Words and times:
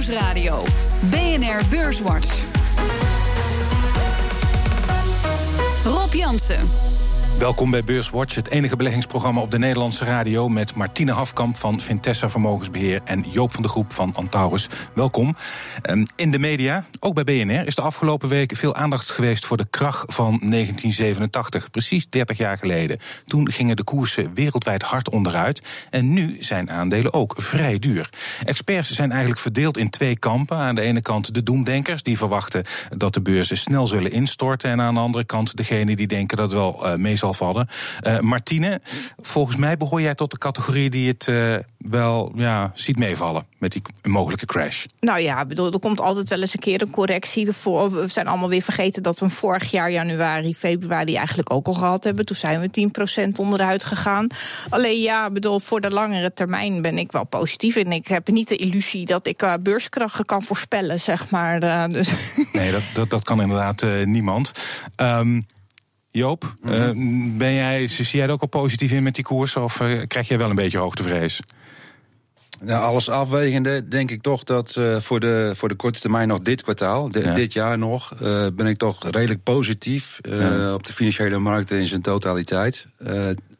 Nieuwsradio. 0.00 0.64
BNR 1.10 1.60
Beurswatch. 1.70 2.28
Rob 5.84 6.14
Jansen. 6.14 6.70
Welkom 7.38 7.70
bij 7.70 7.84
Beurswatch, 7.84 8.34
het 8.34 8.48
enige 8.48 8.76
beleggingsprogramma 8.76 9.40
op 9.40 9.50
de 9.50 9.58
Nederlandse 9.58 10.04
radio... 10.04 10.48
met 10.48 10.74
Martine 10.74 11.12
Hafkamp 11.12 11.56
van 11.56 11.80
Vintessa 11.80 12.28
Vermogensbeheer... 12.28 13.00
en 13.04 13.24
Joop 13.30 13.52
van 13.52 13.62
de 13.62 13.68
Groep 13.68 13.92
van 13.92 14.14
Antaurus. 14.14 14.66
Welkom. 14.94 15.36
Ehm, 15.82 16.04
in 16.16 16.30
de 16.30 16.38
media, 16.38 16.84
ook 16.98 17.14
bij 17.14 17.24
BNR, 17.24 17.66
is 17.66 17.74
de 17.74 17.82
afgelopen 17.82 18.28
week 18.28 18.56
veel 18.56 18.74
aandacht 18.74 19.10
geweest... 19.10 19.46
voor 19.46 19.56
de 19.56 19.66
krach 19.70 20.04
van 20.06 20.38
1987, 20.38 21.70
precies 21.70 22.08
30 22.08 22.38
jaar 22.38 22.58
geleden. 22.58 22.98
Toen 23.26 23.50
gingen 23.50 23.76
de 23.76 23.84
koersen 23.84 24.34
wereldwijd 24.34 24.82
hard 24.82 25.10
onderuit... 25.10 25.62
en 25.90 26.12
nu 26.12 26.36
zijn 26.40 26.70
aandelen 26.70 27.12
ook 27.12 27.34
vrij 27.36 27.78
duur. 27.78 28.08
Experts 28.44 28.90
zijn 28.90 29.10
eigenlijk 29.10 29.40
verdeeld 29.40 29.78
in 29.78 29.90
twee 29.90 30.18
kampen. 30.18 30.56
Aan 30.56 30.74
de 30.74 30.80
ene 30.80 31.02
kant 31.02 31.34
de 31.34 31.42
doemdenkers, 31.42 32.02
die 32.02 32.16
verwachten... 32.16 32.64
dat 32.96 33.14
de 33.14 33.22
beurzen 33.22 33.58
snel 33.58 33.86
zullen 33.86 34.12
instorten... 34.12 34.70
en 34.70 34.80
aan 34.80 34.94
de 34.94 35.00
andere 35.00 35.24
kant 35.24 35.56
degene 35.56 35.96
die 35.96 36.06
denken 36.06 36.36
dat 36.36 36.52
wel 36.52 36.86
uh, 36.86 36.94
mee 36.94 37.16
zal 37.20 37.34
vallen. 37.34 37.68
Uh, 38.06 38.18
Martine, 38.18 38.80
volgens 39.20 39.56
mij 39.56 39.76
behoor 39.76 40.00
jij 40.00 40.14
tot 40.14 40.30
de 40.30 40.38
categorie 40.38 40.90
die 40.90 41.08
het 41.08 41.26
uh, 41.26 41.56
wel 41.78 42.32
ja, 42.34 42.70
ziet 42.74 42.98
meevallen 42.98 43.46
met 43.58 43.72
die 43.72 43.82
mogelijke 44.02 44.46
crash. 44.46 44.84
Nou 45.00 45.20
ja, 45.20 45.44
bedoel, 45.44 45.72
er 45.72 45.78
komt 45.78 46.00
altijd 46.00 46.28
wel 46.28 46.40
eens 46.40 46.54
een 46.54 46.60
keer 46.60 46.82
een 46.82 46.90
correctie. 46.90 47.52
Voor. 47.52 47.92
We 47.92 48.08
zijn 48.08 48.26
allemaal 48.26 48.48
weer 48.48 48.62
vergeten 48.62 49.02
dat 49.02 49.18
we 49.18 49.28
vorig 49.28 49.70
jaar 49.70 49.90
januari, 49.90 50.54
februari 50.54 51.16
eigenlijk 51.16 51.52
ook 51.52 51.66
al 51.66 51.74
gehad 51.74 52.04
hebben. 52.04 52.26
Toen 52.26 52.36
zijn 52.36 52.60
we 52.60 52.90
10% 53.28 53.32
onderuit 53.38 53.84
gegaan. 53.84 54.26
Alleen 54.68 55.00
ja, 55.00 55.30
bedoel, 55.30 55.60
voor 55.60 55.80
de 55.80 55.90
langere 55.90 56.32
termijn 56.32 56.82
ben 56.82 56.98
ik 56.98 57.12
wel 57.12 57.24
positief. 57.24 57.76
En 57.76 57.92
ik 57.92 58.08
heb 58.08 58.28
niet 58.28 58.48
de 58.48 58.56
illusie 58.56 59.06
dat 59.06 59.26
ik 59.26 59.42
uh, 59.42 59.54
beurskrachten 59.62 60.24
kan 60.24 60.42
voorspellen, 60.42 61.00
zeg 61.00 61.30
maar. 61.30 61.62
Uh, 61.62 61.84
dus. 61.86 62.10
Nee, 62.52 62.70
dat, 62.70 62.82
dat, 62.94 63.10
dat 63.10 63.24
kan 63.24 63.40
inderdaad 63.40 63.82
uh, 63.82 64.06
niemand. 64.06 64.52
Um, 64.96 65.46
Joop, 66.10 66.54
mm 66.62 66.72
-hmm. 66.72 67.30
uh, 67.32 67.36
ben 67.38 67.54
jij, 67.54 67.88
zie 67.88 68.06
jij 68.10 68.26
er 68.26 68.32
ook 68.32 68.40
al 68.40 68.48
positief 68.48 68.92
in 68.92 69.02
met 69.02 69.14
die 69.14 69.24
koers? 69.24 69.56
Of 69.56 69.80
uh, 69.80 70.00
krijg 70.06 70.28
jij 70.28 70.38
wel 70.38 70.48
een 70.48 70.54
beetje 70.54 70.78
hoogtevrees? 70.78 71.40
Nou, 72.60 72.82
alles 72.82 73.08
afwegende 73.08 73.88
denk 73.88 74.10
ik 74.10 74.20
toch 74.20 74.44
dat 74.44 74.74
uh, 74.78 75.00
voor, 75.00 75.20
de, 75.20 75.52
voor 75.54 75.68
de 75.68 75.74
korte 75.74 76.00
termijn 76.00 76.28
nog 76.28 76.40
dit 76.40 76.62
kwartaal, 76.62 77.10
de, 77.10 77.20
ja. 77.20 77.32
dit 77.32 77.52
jaar 77.52 77.78
nog, 77.78 78.12
ben 78.54 78.66
ik 78.66 78.76
toch 78.76 79.10
redelijk 79.10 79.42
positief 79.42 80.18
ja. 80.22 80.74
op 80.74 80.86
de 80.86 80.92
financiële 80.92 81.38
markten 81.38 81.78
in 81.78 81.86
zijn 81.86 82.02
totaliteit. 82.02 82.86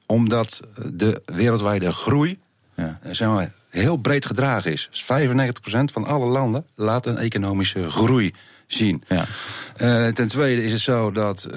omdat 0.06 0.60
de 0.92 1.22
wereldwijde 1.24 1.92
groei 1.92 2.38
ja. 2.76 2.98
zeg 3.10 3.28
maar, 3.28 3.52
heel 3.70 3.96
breed 3.96 4.26
gedragen 4.26 4.72
is. 4.72 4.88
Dus 4.90 5.02
95% 5.02 5.84
van 5.92 6.04
alle 6.04 6.26
landen 6.26 6.66
laat 6.74 7.06
een 7.06 7.18
economische 7.18 7.90
groei 7.90 8.34
zien. 8.72 9.02
Ja. 9.08 9.24
Uh, 9.82 10.06
ten 10.06 10.28
tweede 10.28 10.64
is 10.64 10.72
het 10.72 10.80
zo 10.80 11.10
dat 11.10 11.48
uh, 11.50 11.54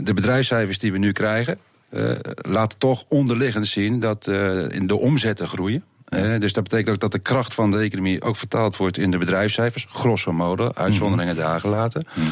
de 0.00 0.14
bedrijfscijfers 0.14 0.78
die 0.78 0.92
we 0.92 0.98
nu 0.98 1.12
krijgen, 1.12 1.58
uh, 1.90 2.10
laten 2.34 2.78
toch 2.78 3.04
onderliggend 3.08 3.66
zien 3.66 4.00
dat 4.00 4.26
in 4.68 4.86
de 4.86 4.96
omzetten 4.96 5.48
groeien. 5.48 5.84
Uh, 6.08 6.40
dus 6.40 6.52
dat 6.52 6.62
betekent 6.62 6.88
ook 6.94 7.00
dat 7.00 7.12
de 7.12 7.18
kracht 7.18 7.54
van 7.54 7.70
de 7.70 7.78
economie 7.78 8.22
ook 8.22 8.36
vertaald 8.36 8.76
wordt 8.76 8.98
in 8.98 9.10
de 9.10 9.18
bedrijfscijfers. 9.18 9.86
Grosso 9.90 10.32
modo, 10.32 10.70
uitzonderingen 10.74 11.34
mm. 11.34 11.40
daar 11.40 11.60
gelaten. 11.60 12.06
Mm. 12.14 12.28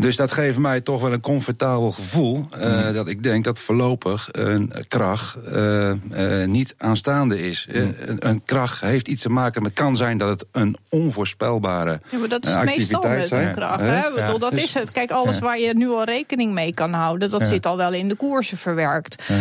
Dus 0.00 0.16
dat 0.16 0.32
geeft 0.32 0.58
mij 0.58 0.80
toch 0.80 1.00
wel 1.00 1.12
een 1.12 1.20
comfortabel 1.20 1.92
gevoel. 1.92 2.46
Uh, 2.58 2.86
mm. 2.86 2.92
Dat 2.92 3.08
ik 3.08 3.22
denk 3.22 3.44
dat 3.44 3.58
voorlopig 3.58 4.28
een 4.32 4.72
kracht 4.88 5.36
uh, 5.52 5.90
uh, 6.12 6.46
niet 6.46 6.74
aanstaande 6.78 7.40
is. 7.42 7.66
Mm. 7.72 7.94
een, 8.00 8.28
een 8.28 8.44
kracht 8.44 8.80
heeft 8.80 9.08
iets 9.08 9.22
te 9.22 9.28
maken 9.28 9.62
met. 9.62 9.72
kan 9.72 9.96
zijn 9.96 10.18
dat 10.18 10.28
het 10.28 10.44
een 10.52 10.76
onvoorspelbare 10.88 12.00
ja, 12.10 12.18
maar 12.18 12.28
dat 12.28 12.46
is 12.46 12.52
activiteit 12.52 13.02
meestal 13.02 13.38
zijn. 13.38 13.48
Een 13.48 13.54
kracht, 13.54 13.80
hè? 13.80 14.02
Bedoel, 14.14 14.38
dat 14.38 14.50
dus, 14.50 14.64
is 14.64 14.74
het. 14.74 14.90
Kijk, 14.90 15.10
alles 15.10 15.38
ja. 15.38 15.44
waar 15.44 15.58
je 15.58 15.76
nu 15.76 15.88
al 15.88 16.04
rekening 16.04 16.52
mee 16.52 16.74
kan 16.74 16.92
houden, 16.92 17.30
dat 17.30 17.40
ja. 17.40 17.46
zit 17.46 17.66
al 17.66 17.76
wel 17.76 17.92
in 17.92 18.08
de 18.08 18.14
koersen 18.14 18.58
verwerkt. 18.58 19.32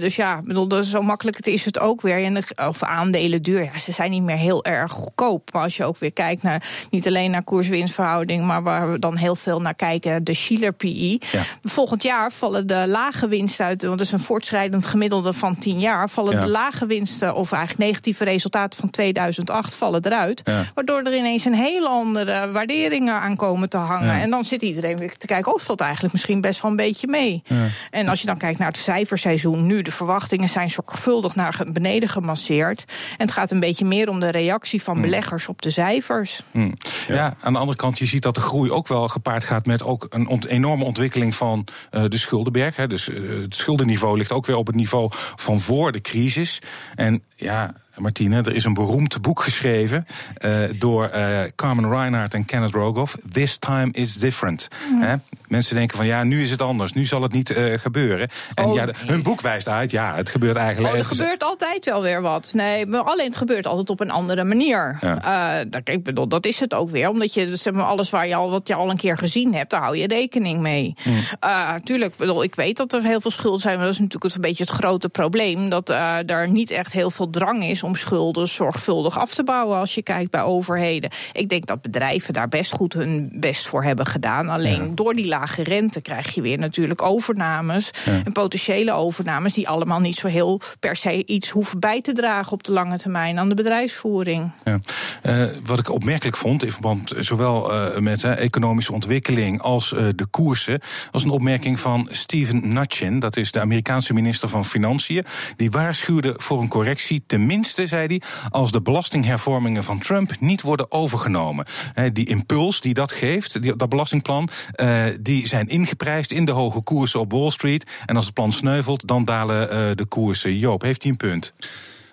dus 0.00 0.16
ja, 0.16 0.42
bedoel, 0.42 0.68
dat 0.68 0.84
zo 0.84 1.02
makkelijk 1.02 1.46
is 1.46 1.64
het 1.64 1.78
ook 1.78 2.00
weer. 2.00 2.24
En 2.24 2.34
de, 2.34 2.42
of 2.68 2.82
aandelen 2.82 3.42
duur. 3.42 3.62
Ja, 3.62 3.78
ze 3.78 3.92
zijn 3.92 4.10
niet 4.10 4.22
meer 4.22 4.36
heel 4.36 4.64
erg 4.64 4.92
goedkoop. 4.92 5.52
Maar 5.52 5.62
als 5.62 5.76
je 5.76 5.84
ook 5.84 5.98
weer 5.98 6.12
kijkt 6.12 6.42
naar 6.42 6.62
niet 6.90 7.06
alleen 7.06 7.30
naar 7.30 7.42
koers-winstverhouding, 7.42 8.44
maar 8.44 8.62
waar 8.62 8.92
we 8.92 8.98
dan 8.98 9.16
heel 9.16 9.36
veel 9.36 9.60
naar 9.60 9.74
kijken, 9.74 10.07
de 10.22 10.34
Schiller 10.34 10.72
PE. 10.72 11.20
Ja. 11.32 11.42
Volgend 11.62 12.02
jaar 12.02 12.32
vallen 12.32 12.66
de 12.66 12.86
lage 12.86 13.28
winsten 13.28 13.64
uit, 13.64 13.82
want 13.82 13.98
dat 13.98 14.06
is 14.06 14.12
een 14.12 14.20
voortschrijdend 14.20 14.86
gemiddelde 14.86 15.32
van 15.32 15.58
10 15.58 15.80
jaar, 15.80 16.10
vallen 16.10 16.32
ja. 16.32 16.40
de 16.40 16.48
lage 16.48 16.86
winsten, 16.86 17.34
of 17.34 17.52
eigenlijk 17.52 17.90
negatieve 17.90 18.24
resultaten 18.24 18.80
van 18.80 18.90
2008, 18.90 19.74
vallen 19.74 20.04
eruit. 20.04 20.40
Ja. 20.44 20.64
Waardoor 20.74 21.02
er 21.02 21.16
ineens 21.16 21.44
een 21.44 21.54
hele 21.54 21.88
andere 21.88 22.50
waarderingen 22.52 23.14
aan 23.14 23.36
komen 23.36 23.68
te 23.68 23.76
hangen. 23.76 24.20
En 24.20 24.30
dan 24.30 24.44
zit 24.44 24.62
iedereen 24.62 24.98
weer 24.98 25.16
te 25.16 25.26
kijken, 25.26 25.52
oh, 25.54 25.60
valt 25.60 25.80
eigenlijk 25.80 26.12
misschien 26.12 26.40
best 26.40 26.62
wel 26.62 26.70
een 26.70 26.76
beetje 26.76 27.06
mee. 27.06 27.42
En 27.90 28.08
als 28.08 28.20
je 28.20 28.26
dan 28.26 28.36
kijkt 28.36 28.58
naar 28.58 28.68
het 28.68 28.76
cijferseizoen 28.76 29.66
nu, 29.66 29.82
de 29.82 29.90
verwachtingen 29.90 30.48
zijn 30.48 30.70
zorgvuldig 30.70 31.34
naar 31.34 31.64
beneden 31.72 32.08
gemasseerd. 32.08 32.84
En 32.88 33.26
het 33.26 33.32
gaat 33.32 33.50
een 33.50 33.60
beetje 33.60 33.84
meer 33.84 34.08
om 34.08 34.20
de 34.20 34.30
reactie 34.30 34.82
van 34.82 35.00
beleggers 35.00 35.48
op 35.48 35.62
de 35.62 35.70
cijfers. 35.70 36.42
Hmm. 36.50 36.74
Ja. 37.08 37.36
aan 37.40 37.52
de 37.52 37.58
andere 37.58 37.78
kant, 37.78 37.98
je 37.98 38.06
ziet 38.06 38.22
dat 38.22 38.34
de 38.34 38.40
groei 38.40 38.70
ook 38.70 38.88
wel 38.88 39.08
gepaard 39.08 39.44
gaat 39.44 39.66
met 39.66 39.82
ook 39.88 40.06
een 40.10 40.44
enorme 40.48 40.84
ontwikkeling 40.84 41.34
van 41.34 41.66
uh, 41.90 42.04
de 42.08 42.18
schuldenberg. 42.18 42.76
Hè. 42.76 42.86
Dus 42.86 43.08
uh, 43.08 43.42
het 43.42 43.54
schuldenniveau 43.54 44.16
ligt 44.16 44.32
ook 44.32 44.46
weer 44.46 44.56
op 44.56 44.66
het 44.66 44.76
niveau 44.76 45.08
van 45.36 45.60
voor 45.60 45.92
de 45.92 46.00
crisis. 46.00 46.62
En 46.94 47.22
ja, 47.36 47.74
Martine, 47.98 48.36
er 48.36 48.54
is 48.54 48.64
een 48.64 48.74
beroemd 48.74 49.20
boek 49.20 49.40
geschreven 49.40 50.06
uh, 50.44 50.58
door 50.78 51.10
uh, 51.14 51.38
Carmen 51.56 51.90
Reinhardt 51.90 52.34
en 52.34 52.44
Kenneth 52.44 52.70
Rogoff. 52.70 53.16
This 53.32 53.56
time 53.56 53.88
is 53.92 54.14
different. 54.14 54.68
Mm. 54.90 55.22
Mensen 55.48 55.74
denken 55.74 55.96
van 55.96 56.06
ja, 56.06 56.24
nu 56.24 56.42
is 56.42 56.50
het 56.50 56.62
anders. 56.62 56.92
Nu 56.92 57.04
zal 57.04 57.22
het 57.22 57.32
niet 57.32 57.50
uh, 57.50 57.78
gebeuren. 57.78 58.28
En 58.54 58.64
oh, 58.64 58.74
ja, 58.74 58.86
de, 58.86 58.94
hun 59.06 59.22
boek 59.22 59.40
wijst 59.40 59.68
uit, 59.68 59.90
ja, 59.90 60.14
het 60.14 60.30
gebeurt 60.30 60.56
eigenlijk. 60.56 60.94
Oh, 60.94 60.98
er 60.98 61.06
gebeurt 61.06 61.42
altijd 61.42 61.84
wel 61.84 62.02
weer 62.02 62.22
wat. 62.22 62.50
Nee, 62.52 62.86
maar 62.86 63.00
alleen 63.00 63.26
het 63.26 63.36
gebeurt 63.36 63.66
altijd 63.66 63.90
op 63.90 64.00
een 64.00 64.10
andere 64.10 64.44
manier. 64.44 64.98
Ja. 65.00 65.64
ik 65.84 66.02
bedoel, 66.02 66.28
dat 66.28 66.46
is 66.46 66.60
het 66.60 66.74
ook 66.74 66.90
weer. 66.90 67.08
Omdat 67.08 67.34
je 67.34 67.56
zeg 67.56 67.72
maar, 67.72 67.84
alles 67.84 68.10
waar 68.10 68.26
je 68.26 68.34
al, 68.34 68.50
wat 68.50 68.68
je 68.68 68.74
al 68.74 68.90
een 68.90 68.96
keer 68.96 69.18
gezien 69.18 69.54
hebt, 69.54 69.70
daar 69.70 69.82
hou 69.82 69.96
je 69.96 70.06
rekening 70.06 70.60
mee. 70.60 70.94
Mm. 71.04 71.80
tuurlijk, 71.84 72.16
bedoel, 72.16 72.42
ik 72.42 72.54
weet 72.54 72.76
dat 72.76 72.92
er 72.92 73.02
heel 73.02 73.20
veel 73.20 73.30
schulden 73.30 73.60
zijn, 73.60 73.76
maar 73.76 73.84
dat 73.84 73.94
is 73.94 74.00
natuurlijk 74.00 74.34
een 74.34 74.40
beetje 74.40 74.64
het 74.64 74.72
grote 74.72 75.08
probleem. 75.08 75.68
Dat 75.68 75.88
er 76.26 76.48
niet 76.48 76.70
echt 76.70 76.92
heel 76.92 77.10
veel 77.10 77.30
drang 77.30 77.64
is 77.64 77.82
om 77.88 77.94
schulden 77.94 78.48
zorgvuldig 78.48 79.18
af 79.18 79.34
te 79.34 79.44
bouwen 79.44 79.78
als 79.78 79.94
je 79.94 80.02
kijkt 80.02 80.30
bij 80.30 80.42
overheden. 80.42 81.10
Ik 81.32 81.48
denk 81.48 81.66
dat 81.66 81.82
bedrijven 81.82 82.32
daar 82.32 82.48
best 82.48 82.72
goed 82.72 82.92
hun 82.92 83.30
best 83.32 83.66
voor 83.66 83.82
hebben 83.82 84.06
gedaan. 84.06 84.48
Alleen 84.48 84.84
ja. 84.84 84.94
door 84.94 85.14
die 85.14 85.26
lage 85.26 85.62
rente 85.62 86.00
krijg 86.00 86.34
je 86.34 86.40
weer 86.40 86.58
natuurlijk 86.58 87.02
overnames 87.02 87.90
ja. 88.04 88.20
en 88.24 88.32
potentiële 88.32 88.92
overnames 88.92 89.52
die 89.52 89.68
allemaal 89.68 90.00
niet 90.00 90.16
zo 90.16 90.26
heel 90.26 90.60
per 90.80 90.96
se 90.96 91.26
iets 91.26 91.50
hoeven 91.50 91.80
bij 91.80 92.00
te 92.00 92.12
dragen 92.12 92.52
op 92.52 92.62
de 92.62 92.72
lange 92.72 92.98
termijn 92.98 93.38
aan 93.38 93.48
de 93.48 93.54
bedrijfsvoering. 93.54 94.50
Ja. 94.64 94.78
Uh, 95.22 95.44
wat 95.64 95.78
ik 95.78 95.90
opmerkelijk 95.90 96.36
vond 96.36 96.64
in 96.64 96.72
verband 96.72 97.12
zowel 97.18 97.74
uh, 97.74 97.96
met 97.96 98.22
uh, 98.22 98.38
economische 98.38 98.92
ontwikkeling 98.92 99.62
als 99.62 99.88
de 99.88 100.26
koersen, 100.30 100.80
was 101.10 101.24
een 101.24 101.30
opmerking 101.30 101.80
van 101.80 102.08
Steven 102.10 102.68
Mnuchin, 102.68 103.18
dat 103.18 103.36
is 103.36 103.52
de 103.52 103.60
Amerikaanse 103.60 104.14
minister 104.14 104.48
van 104.48 104.64
Financiën. 104.64 105.24
Die 105.56 105.70
waarschuwde 105.70 106.34
voor 106.36 106.60
een 106.60 106.68
correctie 106.68 107.22
tenminste 107.26 107.77
zei 107.86 108.06
hij, 108.06 108.22
als 108.50 108.72
de 108.72 108.82
belastinghervormingen 108.82 109.84
van 109.84 109.98
Trump 109.98 110.40
niet 110.40 110.62
worden 110.62 110.92
overgenomen. 110.92 111.66
Die 112.12 112.28
impuls 112.28 112.80
die 112.80 112.94
dat 112.94 113.12
geeft, 113.12 113.78
dat 113.78 113.88
belastingplan, 113.88 114.48
uh, 114.76 115.04
die 115.20 115.46
zijn 115.46 115.66
ingeprijsd 115.66 116.32
in 116.32 116.44
de 116.44 116.52
hoge 116.52 116.82
koersen 116.82 117.20
op 117.20 117.32
Wall 117.32 117.50
Street. 117.50 117.90
En 118.06 118.16
als 118.16 118.24
het 118.24 118.34
plan 118.34 118.52
sneuvelt, 118.52 119.06
dan 119.06 119.24
dalen 119.24 119.68
uh, 119.72 119.78
de 119.94 120.04
koersen. 120.04 120.58
Joop, 120.58 120.82
heeft 120.82 121.02
hij 121.02 121.10
een 121.10 121.16
punt? 121.16 121.54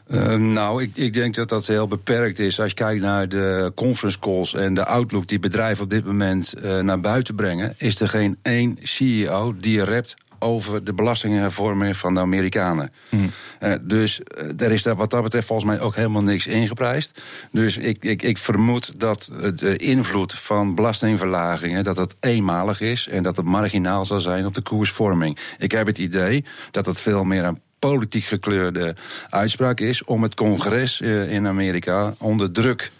Uh, 0.08 0.36
nou, 0.36 0.84
ik, 0.84 0.92
ik, 0.94 1.14
denk 1.14 1.36
dat 1.36 1.50
dat 1.50 1.68
heel 1.68 1.88
beperkt 1.88 2.40
is. 2.40 2.60
Als 2.60 2.70
je 2.70 2.76
kijkt 2.76 3.02
naar 3.02 3.30
de 3.30 3.72
conference 3.76 4.20
calls 4.20 4.54
en 4.54 4.74
de 4.74 4.86
outlook 4.86 5.28
die 5.28 5.40
bedrijven 5.40 5.84
op 5.84 5.90
dit 5.90 6.06
moment 6.06 6.54
naar 6.82 7.00
buiten 7.00 7.36
brengen, 7.36 7.74
is 7.78 8.00
er 8.00 8.10
geen 8.10 8.38
één 8.42 8.78
CEO 8.82 9.56
die 9.58 9.84
rept 9.84 10.16
over 10.40 10.84
de 10.84 10.94
belastinghervorming 10.94 11.98
van 11.98 12.14
de 12.14 12.20
Amerikanen. 12.20 12.92
Hmm. 13.10 13.32
Uh, 13.60 13.74
dus 13.82 14.20
uh, 14.20 14.62
er 14.62 14.72
is 14.72 14.84
daar 14.84 14.96
wat 14.96 15.10
dat 15.10 15.24
betreft 15.24 15.48
volgens 15.48 15.70
mij 15.70 15.80
ook 15.80 15.96
helemaal 15.96 16.24
niks 16.24 16.48
ingeprijsd. 16.48 17.22
Dus 17.52 17.78
ik, 17.78 18.04
ik, 18.04 18.22
ik 18.22 18.38
vermoed 18.38 19.00
dat 19.00 19.30
de 19.56 19.78
invloed 19.78 20.34
van 20.34 20.76
belastingverlagingen 20.76 21.84
dat 21.84 21.96
dat 21.96 22.16
eenmalig 22.20 22.82
is 22.82 23.08
en 23.08 23.24
dat 23.24 23.36
het 23.36 23.46
marginaal 23.46 24.06
zal 24.06 24.20
zijn 24.20 24.46
op 24.46 24.54
de 24.54 24.62
koersvorming. 24.62 25.38
Ik 25.58 25.72
heb 25.72 25.88
het 25.88 25.98
idee 25.98 26.46
dat 26.72 26.86
het 26.86 27.02
veel 27.02 27.24
meer 27.24 27.44
een 27.44 27.62
politiek 27.80 28.24
gekleurde 28.24 28.96
uitspraak 29.30 29.80
is 29.80 30.04
om 30.04 30.24
het 30.24 30.34
congres 30.34 31.02
in 31.02 31.48
Amerika 31.48 32.14
onder 32.18 32.52
druk 32.52 32.92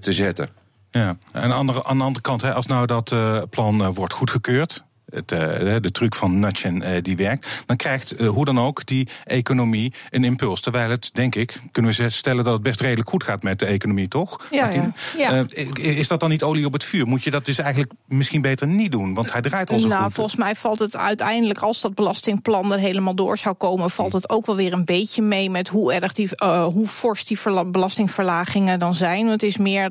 te 0.00 0.12
zetten. 0.12 0.48
Ja, 0.90 1.16
en 1.32 1.52
aan 1.52 1.66
de, 1.66 1.84
aan 1.84 1.98
de 1.98 2.04
andere 2.04 2.22
kant, 2.22 2.42
hè, 2.42 2.54
als 2.54 2.66
nou 2.66 2.86
dat 2.86 3.14
plan 3.50 3.92
wordt 3.94 4.12
goedgekeurd, 4.12 4.84
het, 5.06 5.28
de 5.28 5.90
truc 5.92 6.14
van 6.14 6.40
nudgen 6.40 7.02
die 7.02 7.16
werkt, 7.16 7.62
dan 7.66 7.76
krijgt 7.76 8.14
hoe 8.18 8.44
dan 8.44 8.58
ook 8.58 8.86
die 8.86 9.08
economie 9.24 9.92
een 10.10 10.24
impuls. 10.24 10.60
Terwijl 10.60 10.90
het, 10.90 11.10
denk 11.12 11.34
ik, 11.34 11.60
kunnen 11.72 11.92
we 11.96 12.08
stellen 12.08 12.44
dat 12.44 12.52
het 12.52 12.62
best 12.62 12.80
redelijk 12.80 13.08
goed 13.08 13.24
gaat 13.24 13.42
met 13.42 13.58
de 13.58 13.66
economie, 13.66 14.08
toch? 14.08 14.46
Ja, 14.50 14.70
ja. 14.70 14.92
ja. 15.18 15.44
is 15.74 16.08
dat 16.08 16.20
dan 16.20 16.30
niet 16.30 16.42
olie 16.42 16.66
op 16.66 16.72
het 16.72 16.84
vuur? 16.84 17.06
Moet 17.06 17.24
je 17.24 17.30
dat 17.30 17.44
dus 17.44 17.58
eigenlijk 17.58 17.92
misschien 18.06 18.40
beter 18.40 18.66
niet 18.66 18.92
doen? 18.92 19.14
Want 19.14 19.32
hij 19.32 19.40
draait 19.40 19.70
al 19.70 19.78
zo 19.78 19.88
nou, 19.88 20.02
goed. 20.02 20.14
Volgens 20.14 20.36
mij 20.36 20.54
valt 20.54 20.78
het 20.78 20.96
uiteindelijk, 20.96 21.58
als 21.58 21.80
dat 21.80 21.94
belastingplan 21.94 22.72
er 22.72 22.78
helemaal 22.78 23.14
door 23.14 23.38
zou 23.38 23.54
komen, 23.54 23.90
valt 23.90 24.12
het 24.12 24.28
ook 24.28 24.46
wel 24.46 24.56
weer 24.56 24.72
een 24.72 24.84
beetje 24.84 25.22
mee 25.22 25.50
met 25.50 25.68
hoe 25.68 25.92
erg 25.92 26.12
die, 26.12 26.28
hoe 26.72 26.86
fors 26.86 27.24
die 27.24 27.38
belastingverlagingen 27.66 28.78
dan 28.78 28.94
zijn. 28.94 29.20
Want 29.20 29.30
het 29.30 29.42
is 29.42 29.56
meer 29.56 29.86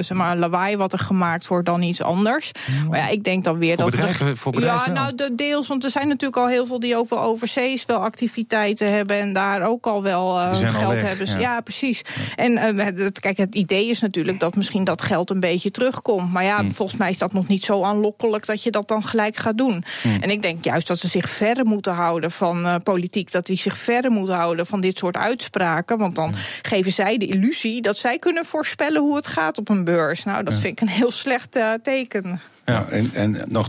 zeg 0.00 0.12
maar, 0.12 0.36
lawaai 0.36 0.76
wat 0.76 0.92
er 0.92 0.98
gemaakt 0.98 1.46
wordt 1.46 1.66
dan 1.66 1.82
iets 1.82 2.02
anders. 2.02 2.50
Maar 2.88 2.98
ja, 2.98 3.08
ik 3.08 3.24
denk 3.24 3.44
dan 3.44 3.58
weer 3.58 3.76
voor 3.76 3.90
dat. 3.90 4.29
Bedrijven, 4.30 4.36
voor 4.36 4.52
bedrijven? 4.52 4.94
Ja, 4.94 5.00
nou, 5.00 5.14
de 5.14 5.34
deels. 5.34 5.66
Want 5.66 5.84
er 5.84 5.90
zijn 5.90 6.08
natuurlijk 6.08 6.42
al 6.42 6.48
heel 6.48 6.66
veel 6.66 6.80
die 6.80 6.96
ook 6.96 7.08
wel 7.08 7.22
overzees 7.22 7.86
wel 7.86 7.98
activiteiten 7.98 8.92
hebben 8.92 9.16
en 9.16 9.32
daar 9.32 9.62
ook 9.62 9.86
al 9.86 10.02
wel 10.02 10.38
uh, 10.38 10.56
geld 10.56 11.00
hebben. 11.00 11.40
Ja, 11.40 11.60
precies. 11.60 12.02
En 12.36 12.52
uh, 12.52 12.86
het, 12.96 13.20
kijk, 13.20 13.36
het 13.36 13.54
idee 13.54 13.88
is 13.88 14.00
natuurlijk 14.00 14.40
dat 14.40 14.56
misschien 14.56 14.84
dat 14.84 15.02
geld 15.02 15.30
een 15.30 15.40
beetje 15.40 15.70
terugkomt. 15.70 16.32
Maar 16.32 16.44
ja, 16.44 16.58
hmm. 16.58 16.70
volgens 16.70 16.98
mij 16.98 17.10
is 17.10 17.18
dat 17.18 17.32
nog 17.32 17.46
niet 17.46 17.64
zo 17.64 17.82
aanlokkelijk 17.82 18.46
dat 18.46 18.62
je 18.62 18.70
dat 18.70 18.88
dan 18.88 19.04
gelijk 19.04 19.36
gaat 19.36 19.58
doen. 19.58 19.84
Hmm. 20.02 20.22
En 20.22 20.30
ik 20.30 20.42
denk 20.42 20.64
juist 20.64 20.86
dat 20.86 20.98
ze 20.98 21.08
zich 21.08 21.30
verder 21.30 21.64
moeten 21.64 21.94
houden 21.94 22.30
van 22.30 22.66
uh, 22.66 22.74
politiek. 22.82 23.32
Dat 23.32 23.46
die 23.46 23.58
zich 23.58 23.78
verder 23.78 24.10
moeten 24.10 24.34
houden 24.34 24.66
van 24.66 24.80
dit 24.80 24.98
soort 24.98 25.16
uitspraken. 25.16 25.98
Want 25.98 26.16
dan 26.16 26.28
hmm. 26.28 26.38
geven 26.62 26.92
zij 26.92 27.18
de 27.18 27.26
illusie 27.26 27.82
dat 27.82 27.98
zij 27.98 28.18
kunnen 28.18 28.44
voorspellen 28.44 29.00
hoe 29.00 29.16
het 29.16 29.26
gaat 29.26 29.58
op 29.58 29.68
een 29.68 29.84
beurs. 29.84 30.24
Nou, 30.24 30.44
dat 30.44 30.54
vind 30.54 30.64
ik 30.64 30.80
een 30.80 30.94
heel 30.94 31.10
slecht 31.10 31.58
teken. 31.82 32.40
Ja. 32.64 32.86
En, 32.88 33.10
en 33.12 33.44
nog 33.48 33.68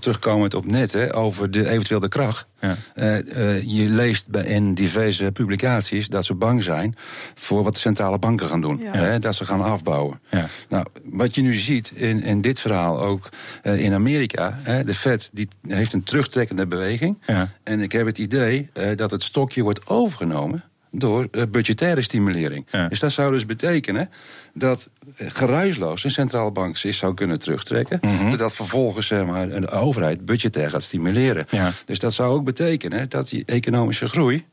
op 0.53 0.65
net 0.65 0.91
hè, 0.91 1.15
over 1.15 1.51
de 1.51 1.69
eventuele 1.69 2.07
kracht. 2.07 2.49
Ja. 2.59 2.75
Uh, 2.95 3.17
uh, 3.17 3.61
je 3.61 3.89
leest 3.89 4.29
bij, 4.29 4.43
in 4.43 4.73
diverse 4.73 5.31
publicaties 5.31 6.07
dat 6.07 6.25
ze 6.25 6.33
bang 6.33 6.63
zijn 6.63 6.95
voor 7.35 7.63
wat 7.63 7.73
de 7.73 7.79
centrale 7.79 8.19
banken 8.19 8.47
gaan 8.47 8.61
doen. 8.61 8.77
Ja. 8.77 8.91
Hè, 8.91 9.19
dat 9.19 9.35
ze 9.35 9.45
gaan 9.45 9.61
afbouwen. 9.61 10.19
Ja. 10.29 10.47
Nou, 10.69 10.85
wat 11.03 11.35
je 11.35 11.41
nu 11.41 11.53
ziet 11.53 11.91
in, 11.95 12.23
in 12.23 12.41
dit 12.41 12.59
verhaal 12.59 13.01
ook 13.01 13.29
uh, 13.63 13.79
in 13.79 13.93
Amerika, 13.93 14.57
hè, 14.61 14.83
de 14.83 14.93
Fed 14.93 15.29
die 15.33 15.47
heeft 15.67 15.93
een 15.93 16.03
terugtrekkende 16.03 16.67
beweging. 16.67 17.21
En 17.63 17.79
ik 17.79 17.91
heb 17.91 18.05
het 18.05 18.17
idee 18.17 18.69
dat 18.95 19.11
het 19.11 19.23
stokje 19.23 19.61
wordt 19.61 19.87
overgenomen 19.87 20.63
door 20.91 21.27
uh, 21.31 21.43
budgettaire 21.51 22.01
stimulering. 22.01 22.65
Dus 22.89 22.99
dat 22.99 23.11
zou 23.11 23.31
dus 23.31 23.45
betekenen 23.45 24.09
dat 24.53 24.89
uh, 25.17 25.27
geruisloos 25.29 26.03
een 26.03 26.11
centrale 26.11 26.51
bank 26.51 26.77
zich 26.77 26.95
zou 26.95 27.13
kunnen 27.13 27.39
terugtrekken. 27.39 27.99
Mm 28.01 28.37
Dat 28.37 28.53
vervolgens 28.53 29.07
zeg 29.07 29.25
maar, 29.25 29.49
een 29.51 29.69
overheid 29.69 30.25
budgetair 30.25 30.69
gaat 30.69 30.83
stimuleren. 30.83 31.45
Ja. 31.49 31.71
Dus 31.85 31.99
dat 31.99 32.13
zou 32.13 32.33
ook 32.33 32.43
betekenen 32.43 33.09
dat 33.09 33.29
die 33.29 33.43
economische 33.45 34.07
groei 34.07 34.45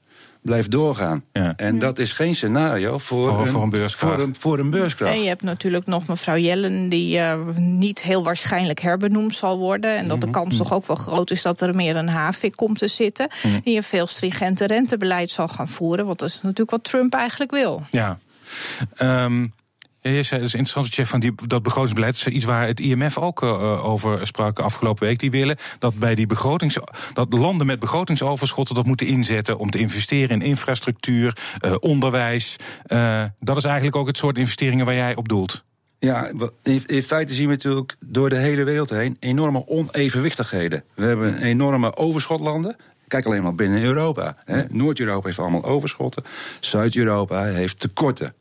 blijft 0.43 0.71
doorgaan. 0.71 1.25
Ja. 1.33 1.53
En 1.57 1.79
dat 1.79 1.99
is 1.99 2.13
geen 2.13 2.35
scenario 2.35 2.99
voor, 2.99 3.29
voor, 3.29 3.41
een, 3.41 3.47
voor, 3.47 3.63
een. 3.63 3.91
Voor 3.91 4.19
een, 4.19 4.35
voor 4.35 4.59
een 4.59 4.71
beurskracht. 4.71 5.15
En 5.15 5.23
je 5.23 5.29
hebt 5.29 5.43
natuurlijk 5.43 5.87
nog 5.87 6.07
mevrouw 6.07 6.37
Jellen, 6.37 6.89
die 6.89 7.19
uh, 7.19 7.47
niet 7.57 8.03
heel 8.03 8.23
waarschijnlijk 8.23 8.81
herbenoemd 8.81 9.35
zal 9.35 9.59
worden. 9.59 9.97
En 9.97 10.09
dat 10.09 10.21
de 10.21 10.27
mhm. 10.27 10.35
kans 10.35 10.57
toch 10.57 10.73
ook 10.73 10.87
wel 10.87 10.97
groot 10.97 11.31
is 11.31 11.43
dat 11.43 11.61
er 11.61 11.75
meer 11.75 11.97
een 11.97 12.09
havik 12.09 12.57
komt 12.57 12.79
te 12.79 12.89
zitten. 12.89 13.29
Mm 13.43 13.61
Die 13.65 13.77
een 13.77 13.83
veel 13.83 14.07
stringente 14.07 14.67
rentebeleid 14.67 15.31
zal 15.31 15.49
gaan 15.49 15.69
voeren. 15.69 16.07
Want 16.07 16.19
dat 16.19 16.29
is 16.29 16.41
natuurlijk 16.43 16.71
wat 16.71 16.85
Trump 16.85 17.15
eigenlijk 17.15 17.51
wil. 17.51 17.83
Ja. 17.91 18.19
Um, 18.99 19.53
ja, 20.15 20.37
dat 20.37 20.47
is 20.47 20.55
interessant 20.55 20.97
dat 20.97 21.09
van 21.09 21.21
die, 21.21 21.33
dat 21.47 21.63
begrotingsbeleid. 21.63 22.15
is 22.15 22.27
iets 22.27 22.45
waar 22.45 22.67
het 22.67 22.81
IMF 22.81 23.19
ook 23.19 23.43
uh, 23.43 23.85
over 23.85 24.27
sprak 24.27 24.59
afgelopen 24.59 25.07
week. 25.07 25.19
Die 25.19 25.31
willen 25.31 25.57
dat 25.79 25.99
bij 25.99 26.15
die 26.15 26.27
begrotings, 26.27 26.79
dat 27.13 27.33
landen 27.33 27.67
met 27.67 27.79
begrotingsoverschotten 27.79 28.75
dat 28.75 28.87
moeten 28.87 29.07
inzetten 29.07 29.59
om 29.59 29.71
te 29.71 29.79
investeren 29.79 30.41
in 30.41 30.47
infrastructuur, 30.47 31.37
uh, 31.61 31.75
onderwijs. 31.81 32.57
Dat 33.39 33.57
is 33.57 33.65
eigenlijk 33.65 33.97
ook 33.97 34.07
het 34.07 34.17
soort 34.17 34.39
investeringen 34.39 34.87
waar 34.87 34.95
jij 34.95 35.17
op 35.17 35.29
doelt. 35.29 35.65
Ja, 35.99 36.31
in 36.63 37.03
feite 37.03 37.35
zien 37.35 37.47
we 37.47 37.53
natuurlijk 37.53 37.97
door 38.01 38.29
de 38.29 38.37
hele 38.37 38.65
wereld 38.65 38.91
heen 38.91 39.17
enorme 39.21 39.67
onevenwichtigheden. 39.67 40.85
We 40.95 41.05
hebben 41.05 41.43
enorme 41.43 41.97
overschotlanden 41.97 42.77
Kijk 43.09 43.27
alleen 43.27 43.43
maar 43.43 43.55
binnen 43.55 43.83
Europa. 43.83 44.37
Noord-Europa 44.71 45.27
heeft 45.27 45.39
allemaal 45.39 45.65
overschotten. 45.65 46.23
Zuid-Europa 46.61 47.45
heeft 47.45 47.81
tekorten. 47.81 48.35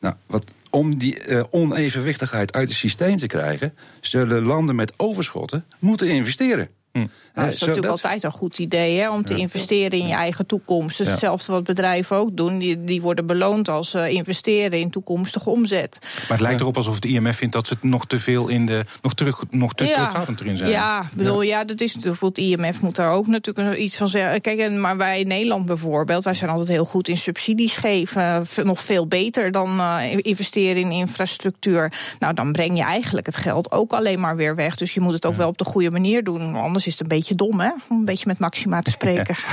Nou, 0.00 0.14
wat, 0.26 0.54
om 0.70 0.98
die 0.98 1.26
uh, 1.26 1.42
onevenwichtigheid 1.50 2.52
uit 2.52 2.68
het 2.68 2.78
systeem 2.78 3.16
te 3.16 3.26
krijgen, 3.26 3.74
zullen 4.00 4.42
landen 4.42 4.74
met 4.74 4.92
overschotten 4.96 5.64
moeten 5.78 6.08
investeren. 6.08 6.68
Hm. 6.92 7.06
Dat 7.44 7.52
is 7.52 7.60
natuurlijk 7.60 7.86
altijd 7.86 8.22
een 8.22 8.32
goed 8.32 8.58
idee 8.58 8.98
hè, 8.98 9.10
om 9.10 9.24
te 9.24 9.36
investeren 9.36 9.98
in 9.98 10.06
je 10.06 10.14
eigen 10.14 10.46
toekomst. 10.46 10.98
Dus 10.98 11.08
hetzelfde 11.08 11.52
wat 11.52 11.64
bedrijven 11.64 12.16
ook 12.16 12.36
doen. 12.36 12.58
Die, 12.58 12.84
die 12.84 13.02
worden 13.02 13.26
beloond 13.26 13.68
als 13.68 13.94
uh, 13.94 14.08
investeren 14.08 14.78
in 14.78 14.90
toekomstige 14.90 15.50
omzet. 15.50 15.98
Maar 16.00 16.28
het 16.28 16.40
lijkt 16.40 16.60
erop 16.60 16.76
alsof 16.76 16.94
het 16.94 17.04
IMF 17.04 17.36
vindt 17.36 17.54
dat 17.54 17.66
ze 17.66 17.76
nog 17.80 18.06
te 18.06 18.18
veel 18.18 18.48
in 18.48 18.66
de. 18.66 18.84
nog, 19.02 19.14
terug, 19.14 19.44
nog 19.50 19.74
te 19.74 19.84
terughoudend 19.84 20.40
erin 20.40 20.56
zijn. 20.56 20.70
Ja, 20.70 21.06
bedoel, 21.14 21.42
ja. 21.42 21.64
dat 21.64 21.80
is 21.80 21.96
bijvoorbeeld. 21.96 22.38
IMF 22.38 22.80
moet 22.80 22.96
daar 22.96 23.10
ook 23.10 23.26
natuurlijk 23.26 23.78
iets 23.78 23.96
van 23.96 24.08
zeggen. 24.08 24.40
Kijk, 24.40 24.70
maar 24.70 24.96
wij 24.96 25.20
in 25.20 25.28
Nederland 25.28 25.66
bijvoorbeeld, 25.66 26.24
wij 26.24 26.34
zijn 26.34 26.50
altijd 26.50 26.68
heel 26.68 26.84
goed 26.84 27.08
in 27.08 27.16
subsidies 27.16 27.76
geven. 27.76 28.46
Nog 28.64 28.80
veel 28.80 29.06
beter 29.06 29.52
dan 29.52 29.80
uh, 29.80 30.16
investeren 30.16 30.76
in 30.76 30.90
infrastructuur. 30.90 31.92
Nou, 32.18 32.34
dan 32.34 32.52
breng 32.52 32.76
je 32.76 32.84
eigenlijk 32.84 33.26
het 33.26 33.36
geld 33.36 33.72
ook 33.72 33.92
alleen 33.92 34.20
maar 34.20 34.36
weer 34.36 34.54
weg. 34.54 34.76
Dus 34.76 34.94
je 34.94 35.00
moet 35.00 35.12
het 35.12 35.26
ook 35.26 35.34
wel 35.34 35.48
op 35.48 35.58
de 35.58 35.64
goede 35.64 35.90
manier 35.90 36.24
doen. 36.24 36.54
Anders 36.54 36.86
is 36.86 36.92
het 36.92 37.02
een 37.02 37.08
beetje 37.08 37.25
dom, 37.34 37.60
hè? 37.60 37.70
Om 37.88 37.98
een 37.98 38.04
beetje 38.04 38.26
met 38.26 38.38
Maxima 38.38 38.80
te 38.80 38.90
spreken. 38.90 39.36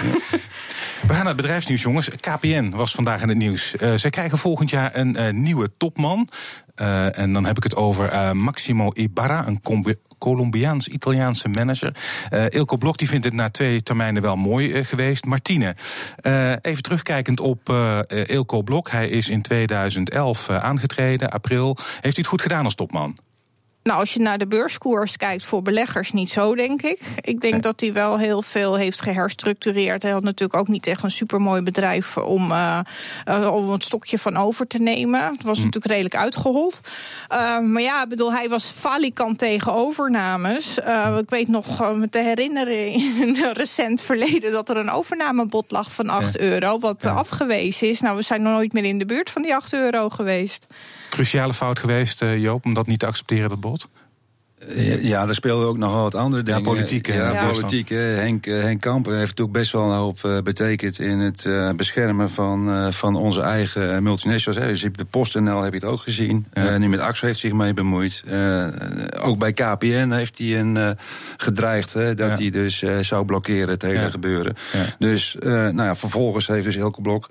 We 1.07 1.13
gaan 1.13 1.17
naar 1.17 1.33
het 1.33 1.35
bedrijfsnieuws, 1.35 1.81
jongens. 1.81 2.09
KPN 2.09 2.69
was 2.69 2.91
vandaag 2.91 3.21
in 3.21 3.27
het 3.27 3.37
nieuws. 3.37 3.75
Uh, 3.79 3.93
zij 3.95 4.09
krijgen 4.09 4.37
volgend 4.37 4.69
jaar 4.69 4.95
een 4.95 5.15
uh, 5.19 5.29
nieuwe 5.29 5.71
topman. 5.77 6.29
Uh, 6.75 7.17
en 7.17 7.33
dan 7.33 7.45
heb 7.45 7.57
ik 7.57 7.63
het 7.63 7.75
over 7.75 8.35
Maximo 8.35 8.91
Ibarra, 8.93 9.47
een 9.47 9.61
Colombiaans-Italiaanse 10.17 11.47
manager. 11.47 11.95
Ilko 12.49 12.77
Blok 12.77 12.97
die 12.97 13.07
vindt 13.07 13.25
het 13.25 13.33
na 13.33 13.49
twee 13.49 13.83
termijnen 13.83 14.21
wel 14.21 14.35
mooi 14.35 14.83
geweest. 14.83 15.25
Martine, 15.25 15.75
even 16.61 16.83
terugkijkend 16.83 17.39
op 17.39 17.69
Ilko 18.25 18.61
Blok. 18.61 18.89
Hij 18.89 19.09
is 19.09 19.29
in 19.29 19.41
2011 19.41 20.49
aangetreden, 20.49 21.31
april. 21.31 21.77
Heeft 21.77 22.01
hij 22.01 22.11
het 22.15 22.27
goed 22.27 22.41
gedaan 22.41 22.63
als 22.63 22.75
topman? 22.75 23.15
Nou, 23.83 23.99
als 23.99 24.13
je 24.13 24.19
naar 24.19 24.37
de 24.37 24.47
beurskoers 24.47 25.17
kijkt 25.17 25.45
voor 25.45 25.61
beleggers, 25.61 26.11
niet 26.11 26.29
zo, 26.29 26.55
denk 26.55 26.81
ik. 26.81 26.99
Ik 27.21 27.41
denk 27.41 27.63
dat 27.63 27.79
hij 27.79 27.93
wel 27.93 28.17
heel 28.17 28.41
veel 28.41 28.75
heeft 28.75 29.01
geherstructureerd. 29.01 30.03
Hij 30.03 30.11
had 30.11 30.23
natuurlijk 30.23 30.59
ook 30.59 30.67
niet 30.67 30.87
echt 30.87 31.03
een 31.03 31.11
supermooi 31.11 31.61
bedrijf 31.61 32.17
om, 32.17 32.51
uh, 32.51 32.79
om 33.51 33.71
het 33.71 33.83
stokje 33.83 34.19
van 34.19 34.37
over 34.37 34.67
te 34.67 34.77
nemen. 34.77 35.21
Het 35.21 35.43
was 35.43 35.57
hm. 35.57 35.63
natuurlijk 35.63 35.93
redelijk 35.93 36.15
uitgehold. 36.15 36.81
Uh, 37.31 37.59
maar 37.59 37.81
ja, 37.81 38.03
ik 38.03 38.09
bedoel, 38.09 38.33
hij 38.33 38.49
was 38.49 38.65
falikant 38.65 39.37
tegen 39.37 39.73
overnames. 39.73 40.79
Uh, 40.79 41.17
ik 41.21 41.29
weet 41.29 41.47
nog 41.47 41.95
me 41.95 42.09
te 42.09 42.19
herinneren 42.19 42.87
in 42.87 43.37
een 43.43 43.53
recent 43.53 44.01
verleden 44.01 44.51
dat 44.51 44.69
er 44.69 44.77
een 44.77 44.91
overnamebod 44.91 45.71
lag 45.71 45.93
van 45.93 46.09
8 46.09 46.39
euro, 46.39 46.79
wat 46.79 47.05
afgewezen 47.05 47.89
is. 47.89 47.99
Nou, 47.99 48.15
we 48.15 48.21
zijn 48.21 48.41
nog 48.41 48.53
nooit 48.53 48.73
meer 48.73 48.85
in 48.85 48.99
de 48.99 49.05
buurt 49.05 49.29
van 49.29 49.41
die 49.41 49.55
8 49.55 49.73
euro 49.73 50.09
geweest 50.09 50.67
cruciale 51.13 51.53
fout 51.53 51.79
geweest, 51.79 52.21
eh, 52.21 52.37
Joop, 52.37 52.65
om 52.65 52.73
dat 52.73 52.87
niet 52.87 52.99
te 52.99 53.05
accepteren, 53.05 53.49
dat 53.49 53.59
bod? 53.59 53.72
Ja, 55.01 55.27
er 55.27 55.33
speelden 55.33 55.67
ook 55.67 55.77
nog 55.77 55.93
wat 55.93 56.15
andere 56.15 56.43
dingen. 56.43 56.59
Ja, 56.59 56.65
politiek. 56.65 57.07
Ja, 57.07 57.45
politiek. 57.45 57.89
Henk, 57.89 58.45
eh, 58.45 58.61
Henk 58.61 58.81
Kampen 58.81 59.11
heeft 59.17 59.27
natuurlijk 59.27 59.57
best 59.57 59.71
wel 59.71 59.83
een 59.83 59.97
hoop 59.97 60.23
eh, 60.23 60.41
betekend 60.41 60.99
in 60.99 61.19
het 61.19 61.47
beschermen 61.75 62.29
van, 62.29 62.93
van 62.93 63.15
onze 63.15 63.41
eigen 63.41 64.03
multinationals. 64.03 64.81
Dus 64.81 64.81
de 64.81 65.05
PostNL 65.05 65.61
heb 65.61 65.73
je 65.73 65.79
het 65.79 65.87
ook 65.87 66.01
gezien. 66.01 66.45
Ja. 66.53 66.77
nu 66.77 66.89
met 66.89 66.99
AXO 66.99 67.25
heeft 67.25 67.39
zich 67.39 67.53
mee 67.53 67.73
bemoeid. 67.73 68.23
ook 69.21 69.37
bij 69.37 69.53
KPN 69.53 70.11
heeft 70.11 70.37
hij 70.37 70.59
een, 70.59 70.97
gedreigd 71.37 71.93
hè, 71.93 72.15
dat 72.15 72.37
hij 72.39 72.49
dus 72.49 72.83
zou 73.01 73.25
blokkeren 73.25 73.69
het 73.69 73.81
hele 73.81 74.11
gebeuren. 74.11 74.55
Dus 74.99 75.35
nou 75.39 75.83
ja, 75.83 75.95
vervolgens 75.95 76.47
heeft 76.47 76.65
dus 76.65 76.75
Elke 76.75 77.01
Blok 77.01 77.29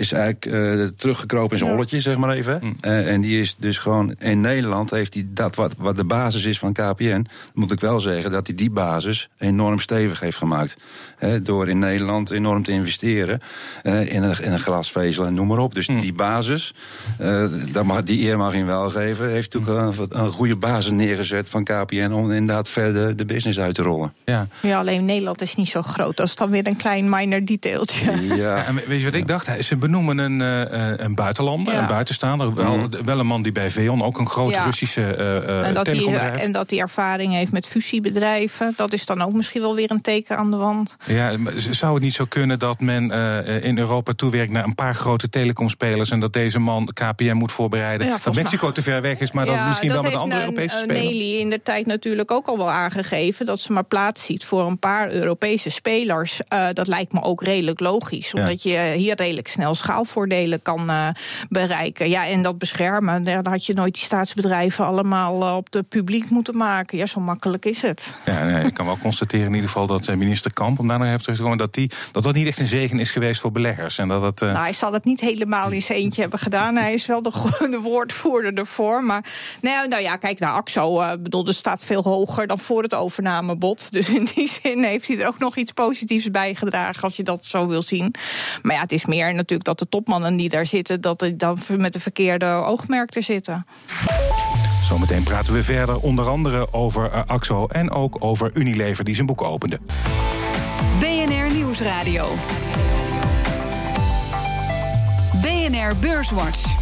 is 0.00 0.12
eigenlijk 0.12 0.46
uh, 0.46 0.88
teruggekropen 0.96 1.52
in 1.52 1.58
zijn 1.58 1.70
holletje, 1.70 2.00
zeg 2.00 2.16
maar 2.16 2.36
even. 2.36 2.58
Mm. 2.62 2.76
Uh, 2.82 3.12
en 3.12 3.20
die 3.20 3.40
is 3.40 3.56
dus 3.58 3.78
gewoon 3.78 4.14
in 4.18 4.40
Nederland 4.40 4.90
heeft 4.90 5.14
hij 5.14 5.26
dat 5.28 5.56
wat, 5.56 5.74
wat 5.78 5.96
de 5.96 6.04
basis 6.04 6.44
is 6.44 6.58
van 6.58 6.72
KPN. 6.72 7.26
Moet 7.54 7.72
ik 7.72 7.80
wel 7.80 8.00
zeggen 8.00 8.30
dat 8.30 8.46
hij 8.46 8.56
die 8.56 8.70
basis 8.70 9.28
enorm 9.38 9.78
stevig 9.78 10.20
heeft 10.20 10.36
gemaakt. 10.36 10.76
Uh, 11.20 11.34
door 11.42 11.68
in 11.68 11.78
Nederland 11.78 12.30
enorm 12.30 12.62
te 12.62 12.72
investeren 12.72 13.40
in, 13.82 14.22
een, 14.22 14.42
in 14.42 14.52
een 14.52 14.60
glasvezel 14.60 15.26
en 15.26 15.34
noem 15.34 15.46
maar 15.46 15.58
op. 15.58 15.74
Dus 15.74 15.88
mm. 15.88 16.00
die 16.00 16.12
basis, 16.12 16.74
dat 17.72 17.84
mag, 17.84 18.02
die 18.02 18.26
eer 18.26 18.36
mag 18.36 18.52
hij 18.52 18.64
wel 18.64 18.90
geven, 18.90 19.30
heeft 19.30 19.54
natuurlijk 19.54 19.98
een, 19.98 20.20
een, 20.20 20.30
goede 20.30 20.56
basis 20.56 20.90
neergezet 20.90 21.48
van 21.48 21.64
KPN 21.64 22.12
om 22.12 22.32
inderdaad 22.32 22.68
verder 22.68 23.16
de 23.16 23.24
business 23.24 23.58
uit 23.58 23.74
te 23.74 23.82
rollen. 23.82 24.12
Ja, 24.24 24.46
ja 24.62 24.78
alleen 24.78 25.04
Nederland 25.04 25.40
is 25.40 25.54
niet 25.54 25.68
zo 25.68 25.82
groot. 25.82 26.16
Dat 26.16 26.26
is 26.26 26.36
dan 26.36 26.50
weer 26.50 26.66
een 26.66 26.76
klein 26.76 27.08
minor 27.08 27.44
detailtje. 27.44 28.36
Ja. 28.36 28.64
en 28.64 28.74
weet 28.74 28.98
je 28.98 29.04
wat 29.04 29.14
ik 29.14 29.26
dacht? 29.26 29.64
Ze 29.64 29.76
benoemen 29.90 30.18
een, 30.18 30.40
uh, 30.40 30.92
een 30.96 31.14
buitenlander, 31.14 31.74
een 31.74 31.86
buitenstaander. 31.86 32.54
Wel, 32.54 32.76
mhm. 32.76 33.04
wel 33.04 33.18
een 33.18 33.26
man 33.26 33.42
die 33.42 33.52
bij 33.52 33.70
Veon, 33.70 34.02
ook 34.02 34.18
een 34.18 34.28
grote 34.28 34.62
Russische 34.62 35.16
uh, 35.18 35.66
en 35.66 35.74
dat 35.74 35.84
telecombedrijf. 35.84 36.42
en 36.42 36.52
dat 36.52 36.70
hij 36.70 36.78
ervaring 36.78 37.32
heeft 37.32 37.52
met 37.52 37.66
fusiebedrijven. 37.66 38.72
Dat 38.76 38.92
is 38.92 39.06
dan 39.06 39.22
ook 39.22 39.32
misschien 39.32 39.60
wel 39.60 39.74
weer 39.74 39.90
een 39.90 40.00
teken 40.00 40.36
aan 40.36 40.50
de 40.50 40.56
wand. 40.56 40.96
Ja, 41.06 41.32
zou 41.70 41.94
het 41.94 42.02
niet 42.02 42.14
zo 42.14 42.24
kunnen 42.24 42.58
dat 42.58 42.80
men 42.80 43.10
in 43.62 43.78
Europa 43.78 44.12
toewerkt 44.12 44.52
naar 44.52 44.64
een 44.64 44.74
paar 44.74 44.94
grote 44.94 45.28
telecomspelers... 45.28 46.10
en 46.10 46.20
dat 46.20 46.32
deze 46.32 46.58
man 46.58 46.88
KPN 46.92 47.32
moet 47.32 47.52
voorbereiden? 47.52 48.18
dat 48.24 48.34
Mexico 48.34 48.72
te 48.72 48.82
ver 48.82 49.02
weg 49.02 49.18
is, 49.18 49.32
maar 49.32 49.46
dat 49.46 49.56
het 49.56 49.66
misschien 49.66 49.92
wel 49.92 50.02
met 50.02 50.12
een 50.12 50.18
andere 50.18 50.40
Europese 50.40 50.78
speler... 50.78 51.02
Nelly 51.02 51.38
in 51.38 51.50
de 51.50 51.62
tijd 51.62 51.86
natuurlijk 51.86 52.30
ook 52.30 52.46
al 52.46 52.56
wel 52.56 52.70
aangegeven... 52.70 53.46
dat 53.46 53.60
ze 53.60 53.72
maar 53.72 53.84
plaats 53.84 54.24
ziet 54.24 54.44
voor 54.44 54.66
een 54.66 54.78
paar 54.78 55.10
Europese 55.10 55.70
spelers. 55.70 56.40
dat 56.72 56.86
lijkt 56.86 57.12
me 57.12 57.22
ook 57.22 57.42
redelijk 57.42 57.80
logisch, 57.80 58.34
omdat 58.34 58.62
je 58.62 58.92
hier 58.96 59.16
redelijk 59.16 59.48
snel 59.48 59.74
schaalvoordelen 59.80 60.62
kan 60.62 60.90
uh, 60.90 61.08
bereiken. 61.48 62.08
Ja, 62.08 62.26
en 62.26 62.42
dat 62.42 62.58
beschermen, 62.58 63.24
daar 63.24 63.48
had 63.48 63.66
je 63.66 63.74
nooit 63.74 63.94
die 63.94 64.02
staatsbedrijven 64.02 64.84
allemaal 64.84 65.42
uh, 65.42 65.56
op 65.56 65.70
de 65.70 65.82
publiek 65.82 66.30
moeten 66.30 66.56
maken. 66.56 66.98
Ja, 66.98 67.06
zo 67.06 67.20
makkelijk 67.20 67.64
is 67.64 67.82
het. 67.82 68.14
Ja, 68.24 68.44
nee, 68.44 68.64
ik 68.64 68.74
kan 68.74 68.86
wel 68.86 68.98
constateren 68.98 69.46
in 69.46 69.54
ieder 69.54 69.68
geval 69.68 69.86
dat 69.86 70.08
uh, 70.08 70.16
minister 70.16 70.52
Kamp, 70.52 70.78
om 70.78 70.88
daar 70.88 70.98
nog 70.98 71.08
even 71.08 71.34
te 71.34 71.42
komen, 71.42 71.58
dat, 71.58 71.74
die, 71.74 71.90
dat 72.12 72.22
dat 72.22 72.34
niet 72.34 72.46
echt 72.46 72.58
een 72.58 72.66
zegen 72.66 72.98
is 72.98 73.10
geweest 73.10 73.40
voor 73.40 73.52
beleggers. 73.52 73.98
En 73.98 74.08
dat 74.08 74.22
het, 74.22 74.40
Nou, 74.40 74.56
hij 74.56 74.72
zal 74.72 74.92
het 74.92 75.04
niet 75.04 75.20
helemaal 75.20 75.70
in 75.70 75.82
zijn 75.82 75.98
eentje 75.98 76.20
hebben 76.20 76.38
gedaan. 76.38 76.76
Hij 76.76 76.94
is 76.94 77.06
wel 77.06 77.22
de, 77.22 77.30
de 77.70 77.80
woordvoerder 77.82 78.54
ervoor. 78.54 79.04
Maar 79.04 79.24
nou, 79.60 79.88
nou 79.88 80.02
ja, 80.02 80.16
kijk 80.16 80.38
naar 80.38 80.52
AXO. 80.52 81.00
Uh, 81.00 81.10
bedoel, 81.20 81.46
er 81.46 81.54
staat 81.54 81.84
veel 81.84 82.02
hoger 82.02 82.46
dan 82.46 82.58
voor 82.58 82.82
het 82.82 82.94
overnamebod. 82.94 83.92
Dus 83.92 84.08
in 84.08 84.28
die 84.34 84.48
zin 84.62 84.82
heeft 84.82 85.08
hij 85.08 85.18
er 85.18 85.26
ook 85.26 85.38
nog 85.38 85.56
iets 85.56 85.72
positiefs 85.72 86.30
bijgedragen, 86.30 87.02
als 87.02 87.16
je 87.16 87.22
dat 87.22 87.44
zo 87.44 87.66
wil 87.66 87.82
zien. 87.82 88.14
Maar 88.62 88.74
ja, 88.74 88.80
het 88.80 88.92
is 88.92 89.04
meer 89.04 89.34
natuurlijk 89.34 89.59
dat 89.64 89.78
de 89.78 89.88
topmannen 89.88 90.36
die 90.36 90.48
daar 90.48 90.66
zitten, 90.66 91.00
dat 91.00 91.18
die 91.18 91.36
dan 91.36 91.58
met 91.76 91.92
de 91.92 92.00
verkeerde 92.00 92.46
oogmerk 92.46 93.14
er 93.14 93.22
zitten. 93.22 93.66
Zometeen 94.82 95.22
praten 95.22 95.52
we 95.52 95.62
verder 95.62 96.00
onder 96.00 96.28
andere 96.28 96.72
over 96.72 97.12
uh, 97.12 97.20
AXO 97.26 97.66
en 97.66 97.90
ook 97.90 98.16
over 98.18 98.50
Unilever 98.54 99.04
die 99.04 99.14
zijn 99.14 99.26
boek 99.26 99.42
opende. 99.42 99.80
BNR 100.98 101.54
Nieuwsradio. 101.54 102.34
BNR 105.42 105.96
Beurswatch. 106.00 106.79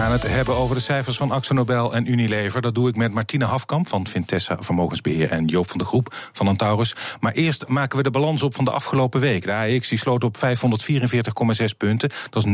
We 0.00 0.06
gaan 0.06 0.14
het 0.14 0.28
hebben 0.28 0.56
over 0.56 0.74
de 0.74 0.82
cijfers 0.82 1.16
van 1.16 1.30
Axo 1.30 1.54
Nobel 1.54 1.94
en 1.94 2.10
Unilever. 2.10 2.62
Dat 2.62 2.74
doe 2.74 2.88
ik 2.88 2.96
met 2.96 3.12
Martine 3.12 3.44
Hafkamp 3.44 3.88
van 3.88 4.06
Vintessa 4.06 4.56
Vermogensbeheer 4.60 5.30
en 5.30 5.44
Joop 5.44 5.68
van 5.68 5.78
de 5.78 5.84
Groep 5.84 6.14
van 6.32 6.48
Antaurus. 6.48 6.94
Maar 7.20 7.32
eerst 7.32 7.68
maken 7.68 7.96
we 7.96 8.02
de 8.02 8.10
balans 8.10 8.42
op 8.42 8.54
van 8.54 8.64
de 8.64 8.70
afgelopen 8.70 9.20
week. 9.20 9.44
De 9.44 9.52
AEX 9.52 9.88
die 9.88 9.98
sloot 9.98 10.24
op 10.24 10.36
544,6 10.36 11.76
punten. 11.76 12.10
Dat 12.30 12.44
is 12.44 12.52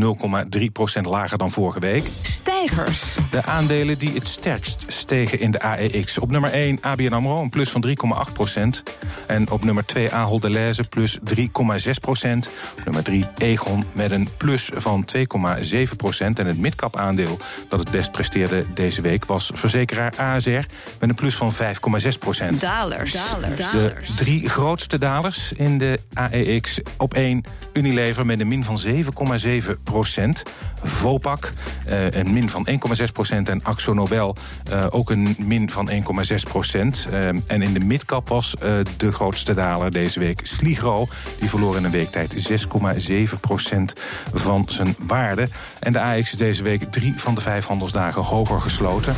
0,3 0.58 0.64
procent 0.72 1.06
lager 1.06 1.38
dan 1.38 1.50
vorige 1.50 1.78
week. 1.78 2.10
Stijgers. 2.22 3.02
De 3.30 3.44
aandelen 3.44 3.98
die 3.98 4.14
het 4.14 4.28
sterkst 4.28 4.84
stegen 4.86 5.40
in 5.40 5.50
de 5.50 5.60
AEX. 5.60 6.18
Op 6.18 6.30
nummer 6.30 6.50
1 6.50 6.78
ABN 6.80 7.12
AMRO, 7.12 7.42
een 7.42 7.50
plus 7.50 7.70
van 7.70 7.84
3,8 8.28 8.32
procent. 8.32 8.82
En 9.26 9.50
op 9.50 9.64
nummer 9.64 9.86
2 9.86 10.12
Ahold 10.12 10.42
Delhaize, 10.42 10.84
plus 10.84 11.18
3,6 11.34 11.90
procent. 12.00 12.48
Op 12.78 12.84
nummer 12.84 13.02
3 13.02 13.26
Egon 13.38 13.84
met 13.92 14.10
een 14.10 14.28
plus 14.36 14.70
van 14.74 15.04
2,7 15.16 15.96
procent. 15.96 16.38
En 16.38 16.46
het 16.46 16.58
midcap 16.58 16.96
aandeel 16.96 17.35
dat 17.68 17.78
het 17.78 17.90
best 17.90 18.10
presteerde 18.10 18.64
deze 18.74 19.00
week 19.00 19.24
was 19.24 19.50
verzekeraar 19.54 20.12
ASR 20.16 20.50
met 20.50 20.66
een 21.00 21.14
plus 21.14 21.34
van 21.34 21.52
5,6 21.52 21.58
procent. 22.18 22.60
Dalers. 22.60 23.12
De 23.72 23.94
drie 24.16 24.48
grootste 24.48 24.98
dalers 24.98 25.52
in 25.52 25.78
de 25.78 25.98
AEX 26.12 26.80
op 26.98 27.14
één 27.14 27.44
Unilever 27.72 28.26
met 28.26 28.40
een 28.40 28.48
min 28.48 28.64
van 28.64 28.80
7,7 28.86 29.82
procent. 29.82 30.42
Vopak 30.82 31.52
uh, 31.88 32.10
een 32.10 32.32
min 32.32 32.50
van 32.50 32.68
1,6 32.98 33.04
procent 33.12 33.48
en 33.48 33.64
Axo 33.64 33.92
Nobel 33.92 34.36
uh, 34.72 34.86
ook 34.90 35.10
een 35.10 35.36
min 35.38 35.70
van 35.70 35.90
1,6 35.90 35.98
procent. 36.42 37.06
Uh, 37.10 37.26
en 37.26 37.62
in 37.62 37.72
de 37.72 37.80
midcap 37.80 38.28
was 38.28 38.54
de 38.96 39.12
grootste 39.12 39.54
daler 39.54 39.90
deze 39.90 40.18
week 40.18 40.40
Sligro. 40.42 41.06
Die 41.38 41.48
verloor 41.48 41.76
in 41.76 41.84
een 41.84 41.90
weektijd 41.90 42.50
6,7 43.08 43.40
procent 43.40 43.92
van 44.34 44.64
zijn 44.68 44.96
waarde. 45.06 45.48
En 45.80 45.92
de 45.92 46.00
AEX 46.00 46.32
is 46.32 46.38
deze 46.38 46.62
week 46.62 46.92
van 47.20 47.34
de 47.34 47.40
vijf 47.40 47.66
handelsdagen 47.66 48.22
hoger 48.22 48.60
gesloten. 48.60 49.14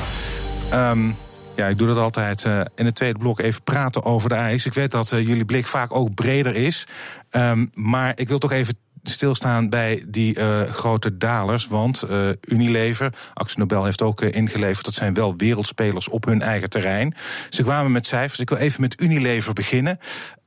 Um, 0.75 1.17
ja, 1.57 1.67
ik 1.67 1.79
doe 1.79 1.87
dat 1.87 1.97
altijd 1.97 2.45
uh, 2.45 2.61
in 2.75 2.85
het 2.85 2.95
tweede 2.95 3.19
blok 3.19 3.41
even 3.41 3.63
praten 3.63 4.05
over 4.05 4.29
de 4.29 4.35
ijs. 4.35 4.67
Ik 4.67 4.75
weet 4.75 4.91
dat 4.91 5.13
uh, 5.13 5.27
jullie 5.27 5.45
blik 5.45 5.67
vaak 5.67 5.95
ook 5.95 6.15
breder 6.15 6.55
is. 6.55 6.87
Um, 7.31 7.71
maar 7.75 8.13
ik 8.15 8.29
wil 8.29 8.39
toch 8.39 8.53
even 8.53 8.79
stilstaan 9.03 9.69
bij 9.69 10.05
die 10.09 10.39
uh, 10.39 10.61
grote 10.63 11.17
dalers. 11.17 11.67
Want 11.67 12.05
Unilever, 12.41 13.13
Axel 13.35 13.61
Nobel 13.61 13.85
heeft 13.85 14.03
ook 14.03 14.21
ingeleverd... 14.23 14.85
dat 14.85 14.95
zijn 14.95 15.15
wel 15.15 15.37
wereldspelers 15.37 16.09
op 16.09 16.25
hun 16.25 16.43
eigen 16.43 16.71
terrein. 16.71 17.15
Ze 17.49 17.63
kwamen 17.63 17.93
met 17.93 18.07
cijfers. 18.07 18.39
Ik 18.39 18.49
wil 18.49 18.59
even 18.59 18.81
met 18.81 19.01
Unilever 19.01 19.53
beginnen. 19.53 19.99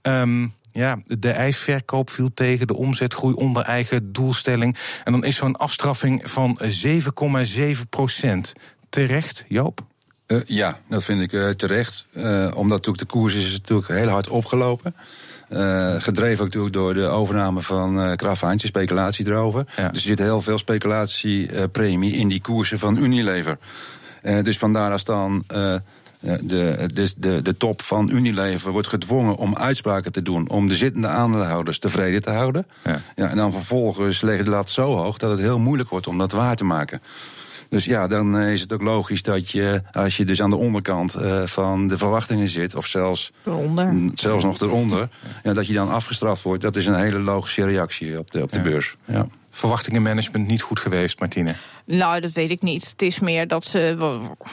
Um, 0.02 0.54
ja, 0.74 1.00
de 1.06 1.32
ijsverkoop 1.32 2.10
viel 2.10 2.34
tegen, 2.34 2.68
de 2.68 2.76
omzetgroei 2.76 3.34
onder 3.34 3.64
eigen 3.64 4.14
doelstelling. 4.14 4.78
En 5.04 5.12
dan 5.12 5.24
is 5.24 5.36
zo'n 5.36 5.56
afstraffing 5.56 6.22
van 6.24 6.60
7,7 6.64 7.90
procent. 7.90 8.54
Terecht, 8.90 9.46
Joop? 9.48 9.86
Uh, 10.28 10.40
ja, 10.46 10.80
dat 10.90 11.04
vind 11.04 11.22
ik 11.22 11.32
uh, 11.32 11.50
terecht. 11.50 12.06
Uh, 12.14 12.24
omdat 12.56 12.78
natuurlijk 12.78 12.98
de 12.98 13.06
koers 13.06 13.36
is 13.36 13.52
natuurlijk 13.52 13.88
heel 13.88 14.08
hard 14.08 14.28
opgelopen. 14.28 14.96
gedreven 16.00 16.46
ook 16.46 16.74
door 16.74 16.94
de 16.94 17.06
overname 17.06 17.62
van 17.62 18.16
Kravaantje, 18.16 18.68
speculatie 18.68 19.28
erover. 19.28 19.66
Ja. 19.76 19.90
Dus 19.90 20.02
er 20.02 20.08
zit 20.08 20.20
heel 20.20 20.42
veel 20.42 20.58
speculatiepremie 20.58 22.14
in 22.14 22.28
die 22.28 22.42
koersen 22.42 22.80
van 22.80 22.98
Unilever. 22.98 23.58
dus 24.44 24.58
vandaar 24.58 24.92
als 24.92 25.04
dan 25.04 25.46
de, 26.22 26.90
de, 26.94 27.14
de, 27.18 27.42
de 27.42 27.58
top 27.58 27.82
van 27.82 28.10
Unilever 28.10 28.72
wordt 28.72 28.88
gedwongen 28.88 29.36
om 29.36 29.56
uitspraken 29.56 30.12
te 30.12 30.22
doen 30.22 30.50
om 30.50 30.68
de 30.68 30.76
zittende 30.76 31.08
aandeelhouders 31.08 31.80
tevreden 31.80 32.22
te 32.22 32.30
houden. 32.30 32.68
Ja. 32.84 33.02
Ja, 33.16 33.30
en 33.30 33.36
dan 33.36 33.52
vervolgens 33.52 34.22
leggen 34.22 34.46
de 34.46 34.52
lat 34.52 34.70
zo 34.70 34.96
hoog 34.96 35.18
dat 35.18 35.32
het 35.32 35.40
heel 35.40 35.60
moeilijk 35.60 35.90
wordt 35.90 36.08
om 36.08 36.18
dat 36.18 36.32
waar 36.32 36.56
te 36.56 36.64
maken. 36.64 37.02
Dus 37.70 37.86
ja, 37.86 38.08
dan 38.08 38.38
eh, 38.38 38.52
is 38.52 38.62
het 38.62 38.74
ook 38.74 38.82
logisch 38.82 39.24
dat 39.24 39.50
je, 39.50 39.82
als 39.92 40.18
je 40.18 40.26
dus 40.26 40.42
aan 40.42 40.50
de 40.50 40.56
onderkant 40.56 41.16
uh, 41.16 41.44
van 41.46 41.88
de 41.88 41.98
verwachtingen 41.98 42.50
zit, 42.50 42.76
of 42.76 42.86
zelfs, 42.86 43.32
eronder. 43.44 43.94
zelfs 44.14 44.44
nog 44.44 44.60
eronder, 44.60 45.10
ja, 45.44 45.54
dat 45.54 45.68
je 45.68 45.74
dan 45.74 45.90
afgestraft 45.90 46.42
wordt. 46.42 46.62
Dat 46.62 46.76
is 46.76 46.86
een 46.86 47.00
hele 47.00 47.20
logische 47.20 47.64
reactie 47.64 48.20
op 48.20 48.32
de, 48.32 48.42
op 48.42 48.52
de 48.52 48.58
ja. 48.58 48.64
beurs. 48.64 48.96
Ja. 49.06 49.28
Verwachtingenmanagement 49.52 50.48
niet 50.48 50.62
goed 50.62 50.80
geweest, 50.80 51.20
Martine? 51.20 51.56
Nou, 51.86 52.20
dat 52.20 52.32
weet 52.32 52.52
ik 52.52 52.62
niet. 52.62 52.90
Het 52.90 53.02
is 53.02 53.20
meer 53.20 53.48
dat 53.48 53.66
ze, 53.66 53.96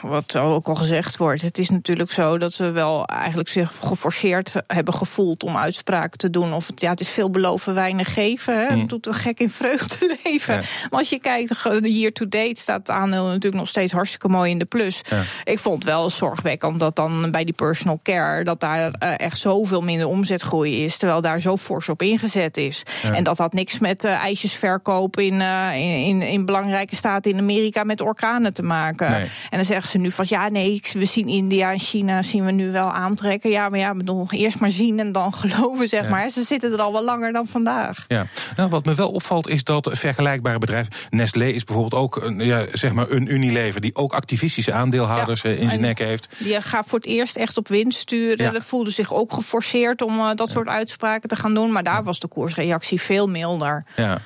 wat 0.01 0.35
ook 0.35 0.67
al 0.67 0.75
gezegd 0.75 1.17
wordt, 1.17 1.41
het 1.41 1.57
is 1.57 1.69
natuurlijk 1.69 2.11
zo 2.11 2.37
dat 2.37 2.53
ze 2.53 2.71
wel 2.71 3.05
eigenlijk 3.05 3.49
zich 3.49 3.79
geforceerd 3.83 4.53
hebben 4.67 4.93
gevoeld 4.93 5.43
om 5.43 5.57
uitspraken 5.57 6.17
te 6.17 6.29
doen. 6.29 6.53
Of 6.53 6.67
het, 6.67 6.81
ja, 6.81 6.89
het 6.89 6.99
is 6.99 7.09
veel 7.09 7.29
beloven, 7.29 7.73
weinig 7.73 8.13
geven. 8.13 8.55
Hè? 8.55 8.67
Hmm. 8.67 8.79
Het 8.79 8.89
doet 8.89 9.07
een 9.07 9.13
gek 9.13 9.39
in 9.39 9.49
vreugde 9.49 10.15
leven. 10.23 10.53
Ja. 10.53 10.59
Maar 10.89 10.99
als 10.99 11.09
je 11.09 11.19
kijkt, 11.19 11.63
year 11.81 12.11
to 12.11 12.27
date 12.27 12.61
staat 12.61 12.79
het 12.79 12.89
aandeel 12.89 13.23
natuurlijk 13.23 13.55
nog 13.55 13.67
steeds 13.67 13.91
hartstikke 13.91 14.27
mooi 14.27 14.51
in 14.51 14.59
de 14.59 14.65
plus. 14.65 15.01
Ja. 15.09 15.23
Ik 15.43 15.59
vond 15.59 15.83
wel 15.83 16.09
zorgwekkend 16.09 16.79
dat 16.79 16.95
dan 16.95 17.31
bij 17.31 17.43
die 17.43 17.55
personal 17.55 17.99
care, 18.03 18.43
dat 18.43 18.59
daar 18.59 18.91
echt 18.91 19.37
zoveel 19.37 19.81
minder 19.81 20.07
omzetgroei 20.07 20.83
is, 20.83 20.97
terwijl 20.97 21.21
daar 21.21 21.41
zo 21.41 21.57
fors 21.57 21.89
op 21.89 22.01
ingezet 22.01 22.57
is. 22.57 22.83
Ja. 23.03 23.13
En 23.13 23.23
dat 23.23 23.37
had 23.37 23.53
niks 23.53 23.79
met 23.79 24.03
uh, 24.03 24.11
ijsjesverkoop 24.11 24.87
in, 24.97 25.33
uh, 25.33 25.75
in, 25.75 26.05
in, 26.05 26.21
in 26.21 26.45
belangrijke 26.45 26.95
staten 26.95 27.31
in 27.31 27.37
Amerika 27.37 27.83
met 27.83 28.01
orkanen 28.01 28.53
te 28.53 28.63
maken. 28.63 29.11
Nee. 29.11 29.21
En 29.21 29.57
dan 29.57 29.65
zeggen 29.65 29.89
ze 29.89 29.97
nu 29.97 30.11
van 30.11 30.25
ja, 30.27 30.49
nee, 30.49 30.81
we 30.93 31.05
zien 31.05 31.27
India 31.27 31.71
en 31.71 31.79
China 31.79 32.21
zien 32.21 32.45
we 32.45 32.51
nu 32.51 32.71
wel 32.71 32.91
aantrekken. 32.91 33.49
Ja, 33.49 33.69
maar 33.69 33.79
ja, 33.79 33.95
bedoel, 33.95 34.27
eerst 34.29 34.59
maar 34.59 34.71
zien 34.71 34.99
en 34.99 35.11
dan 35.11 35.33
geloven, 35.41 35.87
zeg 35.87 36.03
ja. 36.03 36.09
maar. 36.09 36.29
Ze 36.29 36.41
zitten 36.41 36.71
er 36.73 36.81
al 36.81 36.93
wel 36.93 37.03
langer 37.03 37.33
dan 37.33 37.47
vandaag. 37.47 38.05
Ja, 38.07 38.25
nou, 38.55 38.69
wat 38.69 38.85
me 38.85 38.95
wel 38.95 39.11
opvalt 39.11 39.47
is 39.47 39.63
dat 39.63 39.89
vergelijkbare 39.91 40.59
bedrijven, 40.59 40.93
Nestlé 41.09 41.45
is 41.45 41.63
bijvoorbeeld 41.63 42.01
ook 42.01 42.15
een, 42.15 42.39
ja, 42.39 42.65
zeg 42.73 42.93
maar 42.93 43.09
een 43.09 43.33
Unilever 43.33 43.81
die 43.81 43.95
ook 43.95 44.13
activistische 44.13 44.73
aandeelhouders 44.73 45.41
ja, 45.41 45.49
in 45.49 45.69
zijn 45.69 45.81
nek 45.81 45.99
heeft. 45.99 46.27
Die 46.37 46.61
gaat 46.61 46.87
voor 46.87 46.99
het 46.99 47.07
eerst 47.07 47.35
echt 47.35 47.57
op 47.57 47.67
winst 47.67 47.99
sturen. 47.99 48.53
Ja. 48.53 48.61
Voelde 48.61 48.89
zich 48.89 49.13
ook 49.13 49.33
geforceerd 49.33 50.01
om 50.01 50.19
uh, 50.19 50.29
dat 50.35 50.49
soort 50.49 50.67
uitspraken 50.67 51.29
te 51.29 51.35
gaan 51.35 51.53
doen. 51.53 51.71
Maar 51.71 51.83
daar 51.83 52.03
was 52.03 52.19
de 52.19 52.27
koersreactie 52.27 53.01
veel 53.01 53.27
milder. 53.27 53.85
Ja. 53.95 54.21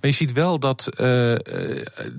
Maar 0.00 0.10
je 0.10 0.16
ziet 0.16 0.32
wel 0.32 0.58
dat, 0.58 0.88
uh, 1.00 1.34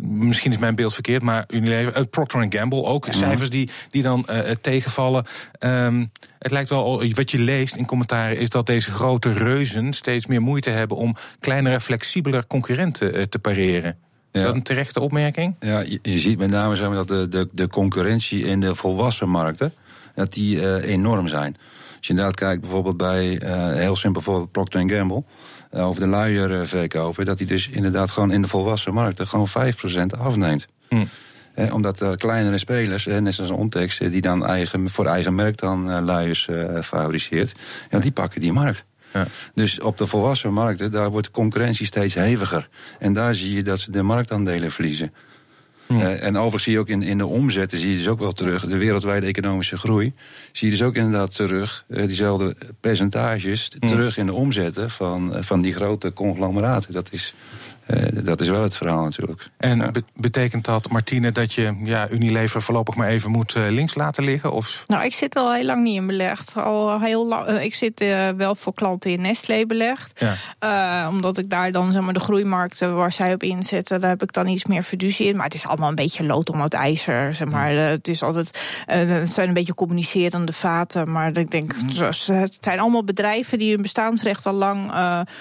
misschien 0.01 0.51
is 0.51 0.58
mijn 0.58 0.75
beeld 0.75 0.94
verkeerd, 0.94 1.22
maar 1.22 1.46
Unilever, 1.48 1.98
uh, 1.98 2.03
Procter 2.10 2.46
Gamble 2.50 2.84
ook, 2.84 3.06
mm. 3.06 3.13
cijfers 3.13 3.50
die, 3.50 3.70
die 3.89 4.01
dan 4.01 4.25
tegenvallen. 4.62 5.25
Um, 5.60 6.12
het 6.39 6.51
lijkt 6.51 6.70
wel, 6.70 7.03
wat 7.13 7.32
je 7.32 7.39
leest 7.39 7.75
in 7.75 7.86
commentaren, 7.86 8.38
is 8.38 8.50
dat 8.50 8.65
deze 8.65 8.91
grote 8.91 9.32
reuzen 9.32 9.94
steeds 9.94 10.25
meer 10.25 10.41
moeite 10.41 10.70
hebben 10.70 10.98
om 10.98 11.15
kleinere, 11.39 11.80
flexibeler 11.80 12.48
concurrenten 12.48 13.30
te 13.30 13.39
pareren. 13.39 13.98
Is 14.32 14.41
dat 14.41 14.56
een 14.56 14.63
terechte 14.63 15.00
opmerking? 15.00 15.56
Ja, 15.60 15.80
je, 15.80 16.00
je 16.01 16.20
ziet 16.20 16.38
met 16.38 16.50
name 16.50 16.75
zeg 16.75 16.88
maar, 16.88 16.96
dat 16.96 17.08
de, 17.08 17.27
de, 17.27 17.50
de 17.51 17.68
concurrentie 17.68 18.44
in 18.44 18.60
de 18.60 18.75
volwassen 18.75 19.30
markten, 19.30 19.74
dat 20.15 20.34
die 20.34 20.84
enorm 20.84 21.27
zijn. 21.27 21.58
Als 21.98 22.10
je 22.10 22.10
inderdaad 22.10 22.36
kijkt 22.36 22.62
bijvoorbeeld 22.62 22.98
bij, 22.98 23.41
heel 23.75 23.96
simpel 23.96 24.22
bijvoorbeeld 24.22 24.51
Procter 24.51 24.89
Gamble 24.89 25.24
over 25.72 26.01
de 26.01 26.08
luier 26.08 26.68
verkopen, 26.68 27.25
dat 27.25 27.38
die 27.38 27.48
dus 27.48 27.70
inderdaad 27.70 28.12
gewoon 28.12 28.32
in 28.32 28.42
de 28.42 28.48
volwassen 28.48 28.94
markt 28.94 29.20
er 29.20 29.28
gewoon 29.28 29.48
5% 29.50 30.18
afneemt. 30.20 30.68
Hm. 30.90 31.06
Eh, 31.54 31.74
omdat 31.74 32.16
kleinere 32.16 32.58
spelers, 32.58 33.08
eh, 33.08 33.18
net 33.18 33.34
zoals 33.34 33.51
Ontex, 33.51 33.98
die 33.98 34.22
dan 34.22 34.46
eigen, 34.46 34.90
voor 34.90 35.06
eigen 35.06 35.36
merk 35.36 35.58
dan 35.58 36.04
luiers 36.04 36.50
fabriceert, 36.82 37.54
ja, 37.90 38.00
die 38.00 38.12
pakken 38.12 38.42
die 38.42 38.54
markt. 38.54 38.86
Ja. 39.13 39.28
Dus 39.54 39.80
op 39.80 39.98
de 39.98 40.08
volwassen 40.08 40.54
markten, 40.54 40.92
daar 40.92 41.10
wordt 41.10 41.28
de 41.28 41.34
concurrentie 41.34 41.86
steeds 41.86 42.13
heviger. 42.13 42.70
En 43.00 43.13
daar 43.13 43.36
zie 43.36 43.54
je 43.54 43.63
dat 43.63 43.80
ze 43.80 43.92
de 43.92 44.01
marktaandelen 44.01 44.72
verliezen. 44.72 45.13
Uh, 45.91 46.24
en 46.24 46.36
overigens 46.36 46.63
zie 46.63 46.74
je 46.74 46.79
ook 46.79 46.89
in, 46.89 47.03
in 47.03 47.17
de 47.17 47.25
omzetten, 47.25 47.77
zie 47.77 47.89
je 47.89 47.98
dus 47.98 48.07
ook 48.07 48.19
wel 48.19 48.31
terug, 48.31 48.65
de 48.65 48.77
wereldwijde 48.77 49.25
economische 49.25 49.77
groei, 49.77 50.13
zie 50.51 50.69
je 50.69 50.77
dus 50.77 50.86
ook 50.86 50.95
inderdaad 50.95 51.36
terug, 51.36 51.86
uh, 51.88 52.05
diezelfde 52.05 52.55
percentages, 52.79 53.71
terug 53.79 54.17
in 54.17 54.25
de 54.25 54.33
omzetten 54.33 54.89
van, 54.89 55.36
van 55.39 55.62
die 55.62 55.74
grote 55.74 56.13
conglomeraten. 56.13 56.93
Dat 56.93 57.07
is 57.12 57.33
dat 58.24 58.41
is 58.41 58.50
wel 58.50 58.63
het 58.63 58.77
verhaal 58.77 59.03
natuurlijk. 59.03 59.50
En 59.57 59.91
betekent 60.15 60.65
dat, 60.65 60.89
Martine, 60.89 61.31
dat 61.31 61.53
je 61.53 61.75
ja, 61.83 62.10
Unilever 62.10 62.62
voorlopig 62.62 62.95
maar 62.95 63.07
even 63.07 63.31
moet 63.31 63.55
uh, 63.55 63.69
links 63.69 63.95
laten 63.95 64.24
liggen? 64.24 64.51
Of? 64.51 64.83
Nou, 64.88 65.03
ik 65.03 65.13
zit 65.13 65.36
al 65.36 65.53
heel 65.53 65.65
lang 65.65 65.83
niet 65.83 65.95
in 65.95 66.07
belegd. 66.07 66.53
Al 66.55 67.00
heel 67.00 67.27
lang, 67.27 67.50
uh, 67.50 67.63
ik 67.63 67.75
zit 67.75 68.00
wel 68.36 68.55
voor 68.55 68.74
klanten 68.74 69.12
in 69.12 69.21
Nestlé 69.21 69.65
belegd. 69.65 70.25
Ja. 70.60 71.10
omdat 71.10 71.38
ik 71.38 71.50
daar 71.50 71.71
dan 71.71 71.93
zeg 71.93 72.01
maar, 72.01 72.13
de 72.13 72.19
groeimarkten 72.19 72.95
waar 72.95 73.12
zij 73.12 73.33
op 73.33 73.43
inzetten, 73.43 74.01
daar 74.01 74.10
heb 74.10 74.24
ik 74.24 74.33
dan 74.33 74.48
iets 74.48 74.65
meer 74.65 74.83
fiducie 74.83 75.27
in. 75.27 75.36
Maar 75.36 75.45
het 75.45 75.53
is 75.53 75.67
allemaal 75.67 75.89
een 75.89 75.95
beetje 75.95 76.24
lood 76.24 76.50
om 76.50 76.62
het 76.62 76.74
ijzer. 76.74 77.36
Zeg 77.36 77.48
maar. 77.48 77.69
Het, 77.71 78.07
is 78.07 78.24
altijd, 78.24 78.83
het 78.86 79.33
zijn 79.33 79.48
een 79.48 79.53
beetje 79.53 79.74
communicerende 79.74 80.53
vaten. 80.53 81.12
Maar 81.12 81.38
ik 81.38 81.51
denk, 81.51 81.75
mm. 81.75 81.89
het 82.36 82.57
zijn 82.60 82.79
allemaal 82.79 83.03
bedrijven 83.03 83.60
die 83.60 83.71
hun 83.71 83.81
bestaansrecht 83.81 84.45
al 84.45 84.53
lang 84.53 84.91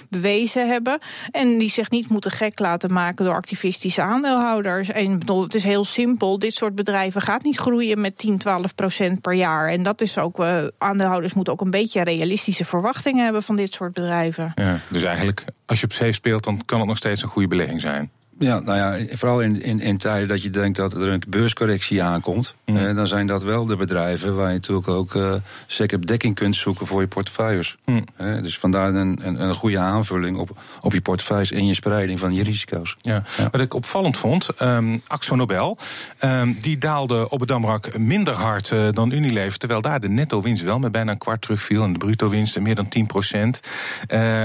bewezen 0.08 0.68
hebben. 0.68 0.98
En 1.30 1.58
die 1.58 1.70
zich 1.70 1.90
niet 1.90 2.08
moeten 2.08 2.30
gek 2.40 2.58
laten 2.58 2.92
maken 2.92 3.24
door 3.24 3.34
activistische 3.34 4.02
aandeelhouders. 4.02 4.90
En 4.90 5.18
bedoel, 5.18 5.42
het 5.42 5.54
is 5.54 5.64
heel 5.64 5.84
simpel. 5.84 6.38
Dit 6.38 6.52
soort 6.52 6.74
bedrijven 6.74 7.20
gaat 7.20 7.42
niet 7.42 7.56
groeien 7.56 8.00
met 8.00 8.18
10, 8.18 8.38
12 8.38 8.74
procent 8.74 9.20
per 9.20 9.32
jaar. 9.32 9.68
En 9.68 9.82
dat 9.82 10.00
is 10.00 10.18
ook, 10.18 10.40
uh, 10.40 10.64
aandeelhouders 10.78 11.34
moeten 11.34 11.52
ook 11.52 11.60
een 11.60 11.70
beetje 11.70 12.04
realistische 12.04 12.64
verwachtingen 12.64 13.24
hebben 13.24 13.42
van 13.42 13.56
dit 13.56 13.74
soort 13.74 13.92
bedrijven. 13.92 14.52
Ja, 14.54 14.80
dus 14.88 15.02
eigenlijk, 15.02 15.44
als 15.66 15.80
je 15.80 15.86
op 15.86 15.92
zee 15.92 16.12
speelt, 16.12 16.44
dan 16.44 16.62
kan 16.64 16.78
het 16.78 16.88
nog 16.88 16.96
steeds 16.96 17.22
een 17.22 17.28
goede 17.28 17.48
belegging 17.48 17.80
zijn. 17.80 18.10
Ja, 18.40 18.60
nou 18.60 18.78
ja, 18.78 19.16
vooral 19.16 19.40
in, 19.40 19.62
in, 19.62 19.80
in 19.80 19.98
tijden 19.98 20.28
dat 20.28 20.42
je 20.42 20.50
denkt 20.50 20.76
dat 20.76 20.94
er 20.94 21.08
een 21.08 21.22
beurscorrectie 21.28 22.02
aankomt. 22.02 22.54
Mm. 22.66 22.76
Eh, 22.76 22.94
dan 22.94 23.06
zijn 23.06 23.26
dat 23.26 23.42
wel 23.42 23.66
de 23.66 23.76
bedrijven 23.76 24.36
waar 24.36 24.48
je 24.48 24.54
natuurlijk 24.54 24.88
ook 24.88 25.14
uh, 25.14 25.34
zeker 25.66 26.06
dekking 26.06 26.34
kunt 26.34 26.56
zoeken 26.56 26.86
voor 26.86 27.00
je 27.00 27.06
portefeuilles. 27.06 27.76
Mm. 27.84 28.04
Eh, 28.16 28.42
dus 28.42 28.58
vandaar 28.58 28.94
een, 28.94 29.18
een, 29.22 29.42
een, 29.42 29.54
goede 29.54 29.78
aanvulling 29.78 30.38
op, 30.38 30.58
op 30.80 30.92
je 30.92 31.00
portefeuilles 31.00 31.52
en 31.52 31.66
je 31.66 31.74
spreiding 31.74 32.18
van 32.18 32.34
je 32.34 32.42
risico's. 32.42 32.96
Ja. 33.00 33.22
Wat 33.50 33.60
ik 33.60 33.74
opvallend 33.74 34.16
vond, 34.16 34.48
um, 34.62 35.02
Axo 35.06 35.34
Nobel, 35.34 35.78
um, 36.20 36.56
die 36.60 36.78
daalde 36.78 37.28
op 37.28 37.40
het 37.40 37.48
Damrak 37.48 37.98
minder 37.98 38.34
hard 38.34 38.70
uh, 38.70 38.88
dan 38.92 39.10
Unilever. 39.10 39.58
Terwijl 39.58 39.80
daar 39.80 40.00
de 40.00 40.08
netto-winst 40.08 40.62
wel 40.62 40.78
met 40.78 40.92
bijna 40.92 41.10
een 41.10 41.18
kwart 41.18 41.42
terugviel. 41.42 41.82
En 41.82 41.92
de 41.92 41.98
bruto-winst 41.98 42.60
meer 42.60 42.74
dan 42.74 42.88
10 42.88 43.06
procent. 43.06 43.60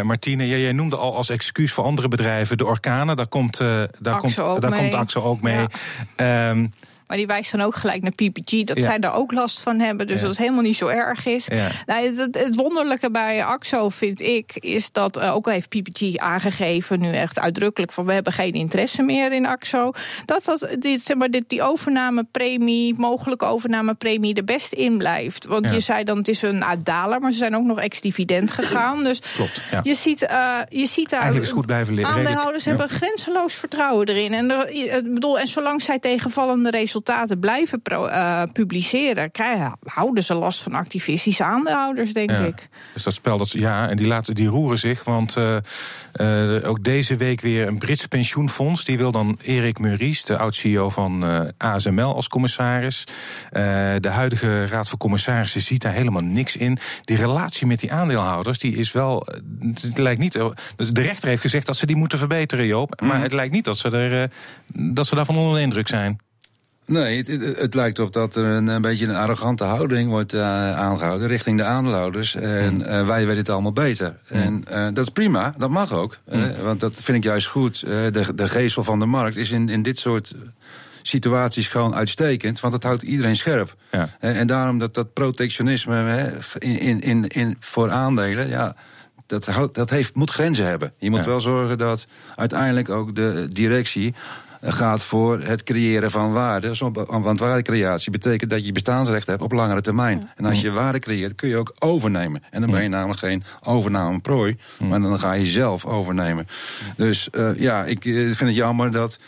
Martine, 0.03 0.47
jij, 0.47 0.61
jij, 0.61 0.71
noemde 0.71 0.95
al 0.95 1.15
als 1.15 1.29
excuus 1.29 1.71
voor 1.71 1.83
andere 1.83 2.07
bedrijven 2.07 2.57
de 2.57 2.65
orkanen. 2.65 3.15
Daar 3.15 3.27
komt 3.27 3.61
daar, 4.00 4.18
komt, 4.18 4.36
daar 4.36 4.77
komt 4.77 4.94
AXO 4.94 5.22
ook 5.22 5.42
mee. 5.42 5.65
Ja. 6.15 6.50
Um, 6.50 6.72
maar 7.07 7.17
die 7.17 7.27
wijst 7.27 7.51
dan 7.51 7.62
ook 7.62 7.75
gelijk 7.75 8.01
naar 8.01 8.12
PPG, 8.12 8.63
dat 8.63 8.81
zij 8.81 9.00
daar 9.00 9.13
ook 9.13 9.31
last 9.31 9.59
van 9.59 9.79
hebben. 9.79 10.07
Dus 10.07 10.21
dat 10.21 10.29
het 10.29 10.38
helemaal 10.38 10.62
niet 10.62 10.75
zo 10.75 10.88
erg 10.88 11.25
is. 11.25 11.47
Nou, 11.85 12.05
het, 12.05 12.35
het, 12.35 12.55
wonderlijke 12.55 13.12
bij 13.12 13.43
AXO 13.43 13.89
vind 13.89 14.21
ik, 14.21 14.51
is 14.55 14.91
dat 14.91 15.17
uh, 15.17 15.35
ook 15.35 15.45
al 15.45 15.51
heeft 15.51 15.69
PPG 15.69 16.17
aangegeven, 16.17 17.00
nu 17.00 17.12
echt 17.12 17.39
uitdrukkelijk, 17.39 17.91
van 17.91 18.05
we 18.05 18.13
hebben 18.13 18.33
geen 18.33 18.53
interesse 18.53 19.01
meer 19.01 19.31
in 19.31 19.45
AXO. 19.45 19.91
Dat, 20.25 20.45
dat 20.45 20.75
dit, 20.79 21.01
zeg 21.01 21.17
maar, 21.17 21.29
dit, 21.29 21.43
die 21.47 21.62
overnamepremie, 21.62 22.93
mogelijke 22.97 23.45
overnamepremie, 23.45 24.33
er 24.33 24.43
best 24.43 24.74
in 24.74 24.97
blijft. 24.97 25.45
Want 25.45 25.71
je 25.71 25.79
zei 25.79 26.03
dan, 26.03 26.17
het 26.17 26.27
is 26.27 26.41
een 26.41 26.63
daler, 26.83 27.19
maar 27.19 27.31
ze 27.31 27.38
zijn 27.38 27.55
ook 27.55 27.65
nog 27.65 27.79
ex-dividend 27.79 28.51
gegaan. 28.51 29.03
Dus 29.03 29.19
Klopt, 29.35 29.62
je, 29.83 29.95
ziet, 29.95 30.21
uh, 30.21 30.59
je 30.69 30.85
ziet 30.85 31.09
daar. 31.09 31.19
Eigenlijk 31.19 31.51
is 31.51 31.57
goed 31.57 31.65
blijven 31.65 31.93
liggen. 31.93 32.15
Aandeelhouders 32.15 32.65
hebben 32.65 32.89
grenzeloos 32.89 33.53
vertrouwen 33.53 34.07
erin. 34.07 34.33
En, 34.33 34.51
er, 34.51 35.03
bedoel, 35.03 35.39
en 35.39 35.47
zolang 35.47 35.81
zij 35.81 36.00
tegenvallende 36.00 36.69
resultaten 36.69 36.93
resultaten 36.95 37.39
blijven 37.39 37.81
uh, 37.91 38.43
publiceren, 38.53 39.31
krijgen, 39.31 39.77
houden 39.83 40.23
ze 40.23 40.33
last 40.33 40.61
van 40.61 40.73
activistische 40.73 41.43
aandeelhouders, 41.43 42.13
denk 42.13 42.31
ik. 42.31 42.69
Dus 42.93 43.03
dat 43.03 43.13
spel, 43.13 43.38
dat, 43.38 43.51
ja, 43.51 43.89
en 43.89 43.97
die, 43.97 44.08
laten, 44.08 44.36
die 44.36 44.47
roeren 44.47 44.77
zich. 44.77 45.03
Want 45.03 45.36
uh, 45.38 45.58
uh, 46.21 46.69
ook 46.69 46.84
deze 46.84 47.15
week 47.15 47.41
weer 47.41 47.67
een 47.67 47.77
Brits 47.77 48.05
pensioenfonds. 48.05 48.86
Die 48.86 48.97
wil 48.97 49.12
dan 49.12 49.38
Erik 49.41 49.79
Meuries, 49.79 50.23
de 50.23 50.38
oud-CEO 50.38 50.89
van 50.89 51.23
ASML, 51.58 52.15
als 52.15 52.27
commissaris. 52.27 53.03
de 53.99 54.10
huidige 54.10 54.65
raad 54.65 54.89
van 54.89 54.97
commissarissen 54.97 55.62
ziet 55.62 55.81
daar 55.81 55.93
helemaal 55.93 56.23
niks 56.23 56.55
in. 56.55 56.77
Die 57.01 57.17
relatie 57.17 57.67
met 57.67 57.79
die 57.79 57.91
aandeelhouders, 57.91 58.60
die 58.60 58.75
is 58.75 58.91
wel. 58.91 59.27
Het 59.71 59.97
lijkt 59.97 60.19
niet. 60.19 60.34
De 60.34 61.01
rechter 61.01 61.29
heeft 61.29 61.41
gezegd 61.41 61.65
dat 61.65 61.77
ze 61.77 61.86
die 61.86 61.95
moeten 61.95 62.17
verbeteren, 62.17 62.65
Joop. 62.65 63.01
Maar 63.01 63.13
mhm. 63.13 63.21
het 63.21 63.34
lijkt 63.34 63.53
niet 63.53 63.65
dat 63.65 63.77
ze, 63.77 63.89
er, 63.89 64.31
dat 64.93 65.08
ze 65.08 65.15
daarvan 65.15 65.38
onder 65.38 65.55
de 65.55 65.62
indruk 65.62 65.88
zijn. 65.88 66.19
Nee, 66.86 67.17
het, 67.17 67.58
het, 67.58 67.74
lijkt 67.74 68.00
op 68.00 68.13
dat 68.13 68.36
er 68.36 68.43
een, 68.43 68.67
een 68.67 68.82
beetje 68.82 69.08
een 69.08 69.15
arrogante 69.15 69.63
houding 69.63 70.10
wordt 70.10 70.34
uh, 70.34 70.41
aangehouden 70.78 71.28
richting 71.28 71.58
de 71.58 71.63
aandeelhouders. 71.63 72.36
En 72.36 72.74
mm. 72.74 72.82
uh, 72.82 73.08
wij 73.08 73.26
weten 73.26 73.38
het 73.38 73.50
allemaal 73.50 73.71
beter. 73.71 74.15
Mm. 74.30 74.41
En 74.41 74.65
uh, 74.69 74.86
dat 74.93 75.06
is 75.06 75.10
prima, 75.10 75.56
dat 75.58 75.69
mag 75.69 75.93
ook. 75.93 76.17
Mm. 76.32 76.52
want 76.63 76.80
dat 76.80 77.02
vind 77.02 77.17
ik 77.17 77.24
juist 77.24 77.48
goed. 77.48 77.80
de, 77.80 78.32
de 78.36 78.50
geestel 78.50 78.84
van 78.84 79.00
de 79.00 79.06
markt 79.06 79.36
is 79.36 79.52
in, 79.52 79.69
in 79.69 79.82
dit 79.82 79.98
soort 79.98 80.36
situaties 81.02 81.67
gewoon 81.67 81.95
uitstekend. 81.95 82.60
Want 82.60 82.74
het 82.74 82.84
houdt 82.84 83.02
iedereen 83.02 83.36
scherp. 83.36 83.76
Ja. 83.91 84.10
en 84.19 84.48
daarom 84.48 84.80
dat, 84.80 84.93
dat 84.93 85.13
protectionisme 85.13 86.32
in, 86.60 87.02
in, 87.02 87.28
in, 87.28 87.58
voor 87.60 87.91
aandelen. 87.91 88.50
Ja, 88.50 88.76
dat, 89.26 89.45
houdt, 89.45 89.76
dat 89.76 89.89
heeft, 89.89 90.15
moet 90.15 90.32
grenzen 90.32 90.65
hebben. 90.65 90.93
Je 90.98 91.10
moet 91.10 91.26
wel 91.26 91.41
zorgen 91.41 91.78
dat 91.78 92.08
uiteindelijk 92.36 92.89
ook 92.89 93.15
de 93.15 93.45
directie 93.50 94.13
gaat 94.71 95.04
voor 95.04 95.41
het 95.41 95.63
creëren 95.63 96.12
van 96.12 96.32
waarde. 96.32 96.71
Want 97.06 97.39
waardecreatie 97.39 98.12
betekent 98.12 98.49
dat 98.49 98.65
je 98.65 98.71
bestaansrecht 98.71 99.28
hebt 99.28 99.41
op 99.41 99.51
langere 99.51 99.82
termijn. 99.82 100.30
En 100.36 100.45
als 100.45 100.62
je 100.62 100.71
waarde 100.71 100.99
creëert, 100.99 101.36
kun 101.36 101.49
je 101.49 101.58
ook 101.58 101.73
overnemen. 101.80 102.43
En 102.51 102.62
dan 102.62 102.71
ben 102.71 102.84
je 102.84 102.89
namelijk 102.89 103.19
geen 103.19 103.43
overnameprooi, 103.63 104.58
maar 104.80 105.01
dan 105.01 105.19
ga 105.19 105.34
je 105.34 105.45
zelf 105.45 105.86
overnemen. 105.86 106.47
Dus 106.95 107.30
uh, 107.32 107.49
ja, 107.60 107.84
ik 107.84 108.06
eh, 108.06 108.13
vind 108.13 108.39
het 108.39 108.56
jammer 108.56 108.91
dat 108.91 109.19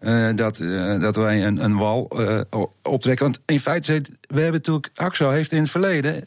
uh, 0.00 0.28
dat, 0.34 0.60
uh, 0.60 1.00
dat 1.00 1.16
wij 1.16 1.46
een, 1.46 1.64
een 1.64 1.76
wal 1.76 2.10
uh, 2.20 2.40
optrekken. 2.82 3.24
Want 3.24 3.40
in 3.46 3.60
feite, 3.60 4.02
we 4.28 4.40
hebben 4.40 4.52
natuurlijk, 4.52 4.90
AXO 4.94 5.30
heeft 5.30 5.52
in 5.52 5.60
het 5.60 5.70
verleden 5.70 6.26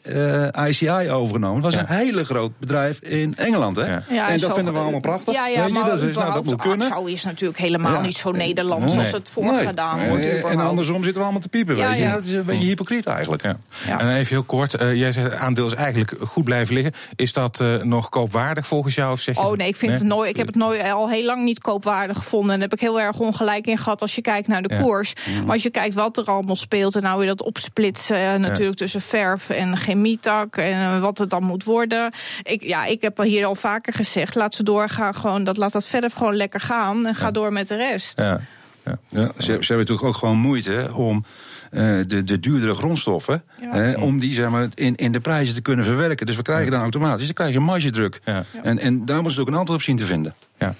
ICI 0.68 1.10
overgenomen. 1.10 1.62
Dat 1.62 1.72
was 1.72 1.82
een 1.82 1.96
hele 1.96 2.24
groot 2.24 2.58
bedrijf 2.58 3.00
in 3.00 3.34
Engeland. 3.36 3.76
Hè? 3.76 3.82
Ja. 3.84 4.28
en 4.28 4.38
dat 4.38 4.54
vinden 4.54 4.72
we 4.72 4.78
allemaal 4.78 5.00
prachtig. 5.00 5.34
Ja, 5.34 5.46
ja, 5.46 5.68
maar 5.68 5.84
dat, 5.84 6.02
is, 6.02 6.16
nou, 6.16 6.32
dat 6.32 6.44
moet 6.44 6.60
kunnen. 6.60 6.90
AXO 6.90 7.04
is 7.04 7.24
natuurlijk 7.24 7.58
helemaal 7.58 8.00
niet 8.00 8.16
zo 8.16 8.30
Nederlands 8.30 8.96
als 8.96 9.10
het 9.10 9.30
voorgedaan 9.30 9.98
nee. 9.98 10.08
wordt. 10.08 10.24
En 10.26 10.60
andersom 10.60 10.96
zitten 10.96 11.14
we 11.14 11.22
allemaal 11.22 11.40
te 11.40 11.48
piepen. 11.48 11.76
Weet 11.76 11.98
je? 11.98 12.10
Dat 12.10 12.24
is 12.24 12.32
een 12.32 12.44
beetje 12.44 12.66
hypocriet 12.66 13.06
eigenlijk. 13.06 13.42
Ja. 13.42 14.00
En 14.00 14.08
even 14.08 14.34
heel 14.34 14.42
kort, 14.42 14.76
jij 14.78 15.12
zegt 15.12 15.34
aandeel 15.34 15.66
is 15.66 15.74
eigenlijk 15.74 16.14
goed 16.20 16.44
blijven 16.44 16.74
liggen. 16.74 16.92
Is 17.16 17.32
dat 17.32 17.64
nog 17.82 18.08
koopwaardig 18.08 18.66
volgens 18.66 18.94
jou? 18.94 19.12
Of 19.12 19.20
zeg 19.20 19.34
je 19.34 19.40
oh 19.40 19.56
nee, 19.56 19.68
ik, 19.68 19.76
vind 19.76 19.92
Het 19.92 20.02
nooit, 20.02 20.30
ik 20.30 20.36
heb 20.36 20.46
het 20.46 20.56
nooit, 20.56 20.92
al 20.92 21.10
heel 21.10 21.24
lang 21.24 21.44
niet 21.44 21.60
koopwaardig 21.60 22.16
gevonden. 22.16 22.54
En 22.54 22.60
heb 22.60 22.72
ik 22.72 22.80
heel 22.80 23.00
erg 23.00 23.18
ongelijk 23.18 23.66
in 23.66 23.78
gehad 23.78 24.00
als 24.00 24.14
je 24.14 24.20
kijkt 24.20 24.48
naar 24.48 24.62
de 24.62 24.78
koers. 24.78 25.12
Maar 25.44 25.52
als 25.52 25.62
je 25.62 25.70
kijkt 25.70 25.94
wat 25.94 26.16
er 26.16 26.24
allemaal 26.24 26.56
speelt 26.56 26.96
en 26.96 27.02
nou 27.02 27.18
weer 27.18 27.26
dat 27.26 27.42
opsplitsen 27.42 27.91
eh, 28.10 28.34
natuurlijk 28.34 28.76
tussen 28.76 29.00
verf 29.00 29.50
en 29.50 29.76
chemietak 29.76 30.56
en 30.56 30.72
eh, 30.72 31.00
wat 31.00 31.18
het 31.18 31.30
dan 31.30 31.42
moet 31.42 31.64
worden. 31.64 32.12
Ik, 32.42 32.62
ja, 32.62 32.84
ik 32.84 33.02
heb 33.02 33.18
hier 33.18 33.46
al 33.46 33.54
vaker 33.54 33.92
gezegd, 33.92 34.34
laat 34.34 34.54
ze 34.54 34.62
doorgaan, 34.62 35.14
gewoon, 35.14 35.44
dat, 35.44 35.56
laat 35.56 35.72
dat 35.72 35.86
verf 35.86 36.12
gewoon 36.12 36.36
lekker 36.36 36.60
gaan 36.60 37.06
en 37.06 37.14
ga 37.14 37.30
door 37.30 37.52
met 37.52 37.68
de 37.68 37.76
rest. 37.76 38.20
Ja. 38.20 38.40
Ja. 38.84 38.98
ja. 39.08 39.26
ze, 39.26 39.42
ze, 39.42 39.50
hebben 39.50 39.78
natuurlijk 39.78 40.06
ook 40.06 40.16
gewoon 40.16 40.38
moeite 40.38 40.90
om 40.94 41.24
uh, 41.70 42.00
de, 42.06 42.24
de 42.24 42.40
duurdere 42.40 42.74
grondstoffen, 42.74 43.42
ja. 43.60 43.94
om 43.94 44.18
die 44.18 44.34
zeg 44.34 44.50
maar, 44.50 44.68
in, 44.74 44.96
in 44.96 45.12
de 45.12 45.20
prijzen 45.20 45.54
te 45.54 45.60
kunnen 45.60 45.84
verwerken. 45.84 46.26
Dus 46.26 46.36
we 46.36 46.42
krijgen 46.42 46.70
dan 46.70 46.80
automatisch, 46.80 47.24
dan 47.24 47.34
krijg 47.34 47.52
je 47.52 47.60
margedruk. 47.60 48.20
Ja. 48.24 48.44
En, 48.62 48.78
en 48.78 49.04
daar 49.04 49.16
moeten 49.16 49.34
ze 49.34 49.40
ook 49.40 49.46
een 49.46 49.54
antwoord 49.54 49.78
op 49.78 49.84
zien 49.84 49.96
te 49.96 50.06
vinden. 50.06 50.34
Ja. 50.58 50.74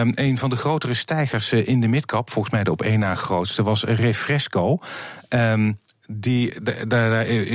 Um, 0.00 0.10
een 0.14 0.38
van 0.38 0.50
de 0.50 0.56
grotere 0.56 0.94
stijgers 0.94 1.52
eh, 1.52 1.68
in 1.68 1.80
de 1.80 1.88
midcap, 1.88 2.30
volgens 2.30 2.54
mij 2.54 2.64
de 2.64 2.70
op 2.70 2.82
één 2.82 2.98
na 2.98 3.14
grootste, 3.14 3.62
was 3.62 3.84
Refresco. 3.84 4.78
Um, 5.28 5.78
die, 6.08 6.52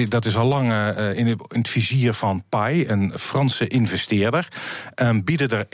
dat 0.08 0.26
is 0.26 0.36
al 0.36 0.48
lang 0.48 0.70
uh, 0.70 1.18
in, 1.18 1.40
het 1.48 1.68
vizier 1.68 2.14
van 2.14 2.44
PAI, 2.50 2.88
een 2.88 3.14
Franse 3.16 3.68
investeerder. 3.68 4.48
Um, 4.96 5.24
bieden 5.24 5.50
er 5.50 5.66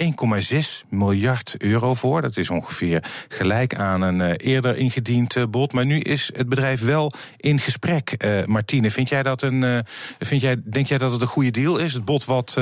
1,6 0.53 0.87
miljard 0.89 1.55
euro 1.57 1.93
voor. 1.93 2.21
Dat 2.21 2.37
is 2.37 2.49
ongeveer 2.49 3.03
gelijk 3.27 3.75
aan 3.75 4.01
een 4.01 4.19
uh, 4.19 4.33
eerder 4.37 4.77
ingediend 4.77 5.35
uh, 5.35 5.43
bod. 5.49 5.73
Maar 5.73 5.85
nu 5.85 5.99
is 5.99 6.31
het 6.35 6.49
bedrijf 6.49 6.81
wel 6.85 7.11
in 7.37 7.59
gesprek. 7.59 8.25
Martine, 8.45 8.91
vind 8.91 9.09
jij 9.09 9.23
dat 9.23 9.41
een, 9.41 9.85
vind 10.19 10.41
jij, 10.41 10.55
denk 10.63 10.87
jij 10.87 10.97
dat 10.97 11.11
het 11.11 11.21
een 11.21 11.27
goede 11.27 11.51
deal 11.51 11.77
is? 11.77 11.93
Het 11.93 12.05
bod 12.05 12.25
wat 12.25 12.53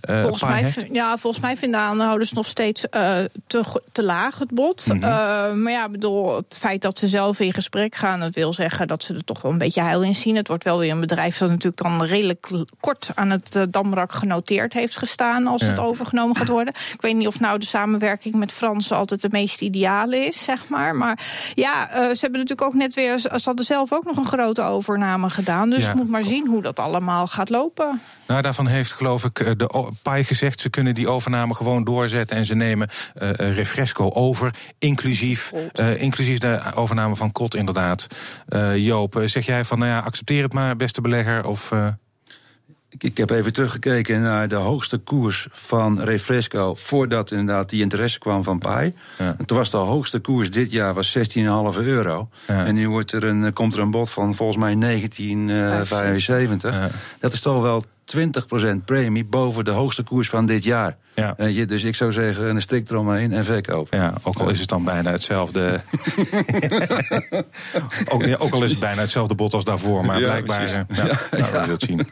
volgens 0.00 0.42
mij, 0.42 0.62
heeft? 0.62 0.86
Ja, 0.92 1.16
volgens 1.16 1.42
mij 1.42 1.56
vinden 1.56 1.80
aandeelhouders 1.80 2.32
nog 2.32 2.46
steeds 2.46 2.80
te, 3.46 3.82
te 3.92 4.02
laag 4.02 4.38
het 4.38 4.50
bod. 4.50 4.86
Mm 4.86 5.02
-hmm. 5.02 5.62
maar 5.62 5.72
ja, 5.72 5.88
bedoel, 5.88 6.36
het 6.36 6.56
feit 6.58 6.82
dat 6.82 6.98
ze 6.98 7.08
zelf 7.08 7.40
in 7.40 7.52
gesprek 7.52 7.94
gaan, 7.94 8.20
dat 8.20 8.34
wil 8.34 8.52
zeggen 8.52 8.88
dat 8.88 9.02
ze 9.02 9.14
er 9.14 9.24
toch 9.24 9.42
wel 9.42 9.47
een 9.52 9.58
beetje 9.58 9.82
heil 9.82 10.02
in 10.02 10.14
zien. 10.14 10.36
Het 10.36 10.48
wordt 10.48 10.64
wel 10.64 10.78
weer 10.78 10.90
een 10.90 11.00
bedrijf 11.00 11.38
dat 11.38 11.48
natuurlijk 11.48 11.82
dan 11.82 12.04
redelijk 12.04 12.50
kort 12.80 13.10
aan 13.14 13.30
het 13.30 13.56
uh, 13.56 13.62
Damrak 13.70 14.12
genoteerd 14.12 14.72
heeft 14.72 14.98
gestaan 14.98 15.46
als 15.46 15.62
het 15.62 15.78
overgenomen 15.78 16.36
gaat 16.36 16.48
worden. 16.48 16.74
Ik 16.92 17.00
weet 17.00 17.16
niet 17.16 17.26
of 17.26 17.40
nou 17.40 17.58
de 17.58 17.66
samenwerking 17.66 18.34
met 18.34 18.52
Fransen 18.52 18.96
altijd 18.96 19.22
de 19.22 19.28
meest 19.30 19.60
ideale 19.60 20.16
is, 20.16 20.44
zeg 20.44 20.68
maar. 20.68 20.96
Maar 20.96 21.18
ja, 21.54 21.88
uh, 21.88 21.94
ze 21.94 22.18
hebben 22.20 22.40
natuurlijk 22.40 22.62
ook 22.62 22.74
net 22.74 22.94
weer, 22.94 23.18
ze 23.18 23.40
hadden 23.44 23.64
zelf 23.64 23.92
ook 23.92 24.04
nog 24.04 24.16
een 24.16 24.26
grote 24.26 24.62
overname 24.62 25.30
gedaan. 25.30 25.70
Dus 25.70 25.84
ja. 25.84 25.94
moet 25.94 26.08
maar 26.08 26.24
zien 26.24 26.46
hoe 26.48 26.62
dat 26.62 26.78
allemaal 26.78 27.26
gaat 27.26 27.50
lopen. 27.50 28.00
Nou, 28.28 28.42
daarvan 28.42 28.66
heeft 28.66 28.92
geloof 28.92 29.24
ik 29.24 29.40
eh, 29.40 29.50
de 29.56 29.92
PAI 30.02 30.24
gezegd... 30.24 30.60
ze 30.60 30.70
kunnen 30.70 30.94
die 30.94 31.08
overname 31.08 31.54
gewoon 31.54 31.84
doorzetten... 31.84 32.36
en 32.36 32.44
ze 32.44 32.54
nemen 32.54 32.88
uh, 33.22 33.30
Refresco 33.32 34.10
over, 34.10 34.54
inclusief, 34.78 35.52
uh, 35.80 36.02
inclusief 36.02 36.38
de 36.38 36.60
overname 36.74 37.16
van 37.16 37.32
Kot 37.32 37.54
inderdaad. 37.54 38.06
Uh, 38.48 38.76
Joop, 38.76 39.14
zeg 39.38 39.54
jij 39.54 39.64
van, 39.64 39.78
nou 39.78 39.90
ja, 39.90 39.98
accepteer 39.98 40.42
het 40.42 40.52
maar, 40.52 40.76
beste 40.76 41.00
belegger, 41.00 41.46
of... 41.46 41.72
Ik, 42.90 43.02
ik 43.02 43.16
heb 43.16 43.30
even 43.30 43.52
teruggekeken 43.52 44.20
naar 44.20 44.48
de 44.48 44.54
hoogste 44.54 44.98
koers 44.98 45.48
van 45.50 46.00
Refresco... 46.00 46.74
voordat 46.74 47.30
inderdaad 47.30 47.70
die 47.70 47.82
interesse 47.82 48.18
kwam 48.18 48.44
van 48.44 48.58
PAI. 48.58 48.94
Ja. 49.18 49.34
En 49.38 49.44
toen 49.44 49.56
was 49.56 49.70
de 49.70 49.76
hoogste 49.76 50.18
koers 50.18 50.50
dit 50.50 50.72
jaar 50.72 50.94
was 50.94 51.18
16,5 51.18 51.24
euro. 51.78 52.28
Ja. 52.46 52.64
En 52.64 52.74
nu 52.74 52.88
wordt 52.88 53.12
er 53.12 53.24
een, 53.24 53.52
komt 53.52 53.74
er 53.74 53.80
een 53.80 53.90
bod 53.90 54.10
van 54.10 54.34
volgens 54.34 54.58
mij 54.58 55.00
19,75. 55.00 55.06
Ja. 56.60 56.90
Dat 57.20 57.32
is 57.32 57.40
toch 57.40 57.62
wel 57.62 57.84
20% 58.16 58.24
premie 58.84 59.24
boven 59.24 59.64
de 59.64 59.70
hoogste 59.70 60.02
koers 60.02 60.28
van 60.28 60.46
dit 60.46 60.64
jaar. 60.64 60.96
Ja. 61.18 61.34
Uh, 61.38 61.66
dus 61.66 61.84
ik 61.84 61.94
zou 61.94 62.12
zeggen, 62.12 62.48
een 62.48 62.62
strikt 62.62 62.90
eromheen 62.90 63.32
en 63.32 63.44
verkoop. 63.44 63.88
Ja, 63.90 64.14
ook 64.22 64.38
al 64.38 64.48
is 64.48 64.60
het 64.60 64.68
dan 64.68 64.84
bijna 64.84 65.10
hetzelfde. 65.10 65.80
ook, 68.12 68.24
ja, 68.24 68.36
ook, 68.36 68.52
al 68.52 68.62
is 68.62 68.70
het 68.70 68.80
bijna 68.80 69.00
hetzelfde 69.00 69.34
bod 69.34 69.54
als 69.54 69.64
daarvoor, 69.64 70.04
maar 70.04 70.20
ja, 70.20 70.26
blijkbaar. 70.26 70.56
Ja, 70.68 70.84
ja, 71.30 71.38
nou, 71.38 71.52
we 71.52 71.60
zullen 71.64 71.76
zien. 71.78 72.06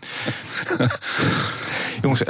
Jongens, 2.02 2.20
uh, 2.20 2.26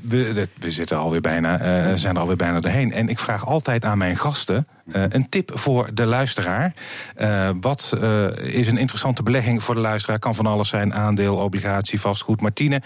we, 0.00 0.46
we, 0.58 0.70
zitten 0.70 0.98
alweer 0.98 1.20
bijna, 1.20 1.60
uh, 1.88 1.92
zijn 1.94 2.14
er 2.14 2.20
alweer 2.20 2.36
bijna 2.36 2.60
doorheen. 2.60 2.92
En 2.92 3.08
ik 3.08 3.18
vraag 3.18 3.46
altijd 3.46 3.84
aan 3.84 3.98
mijn 3.98 4.16
gasten 4.16 4.66
uh, 4.96 5.02
een 5.08 5.28
tip 5.28 5.50
voor 5.54 5.90
de 5.94 6.06
luisteraar. 6.06 6.74
Uh, 7.16 7.50
wat 7.60 7.92
is 8.36 8.68
een 8.68 8.78
interessante 8.78 9.22
belegging 9.22 9.62
voor 9.62 9.74
de 9.74 9.80
luisteraar? 9.80 10.18
Kan 10.18 10.34
van 10.34 10.46
alles 10.46 10.68
zijn, 10.68 10.94
aandeel, 10.94 11.36
obligatie, 11.36 12.00
vastgoed. 12.00 12.40
Martine, 12.40 12.82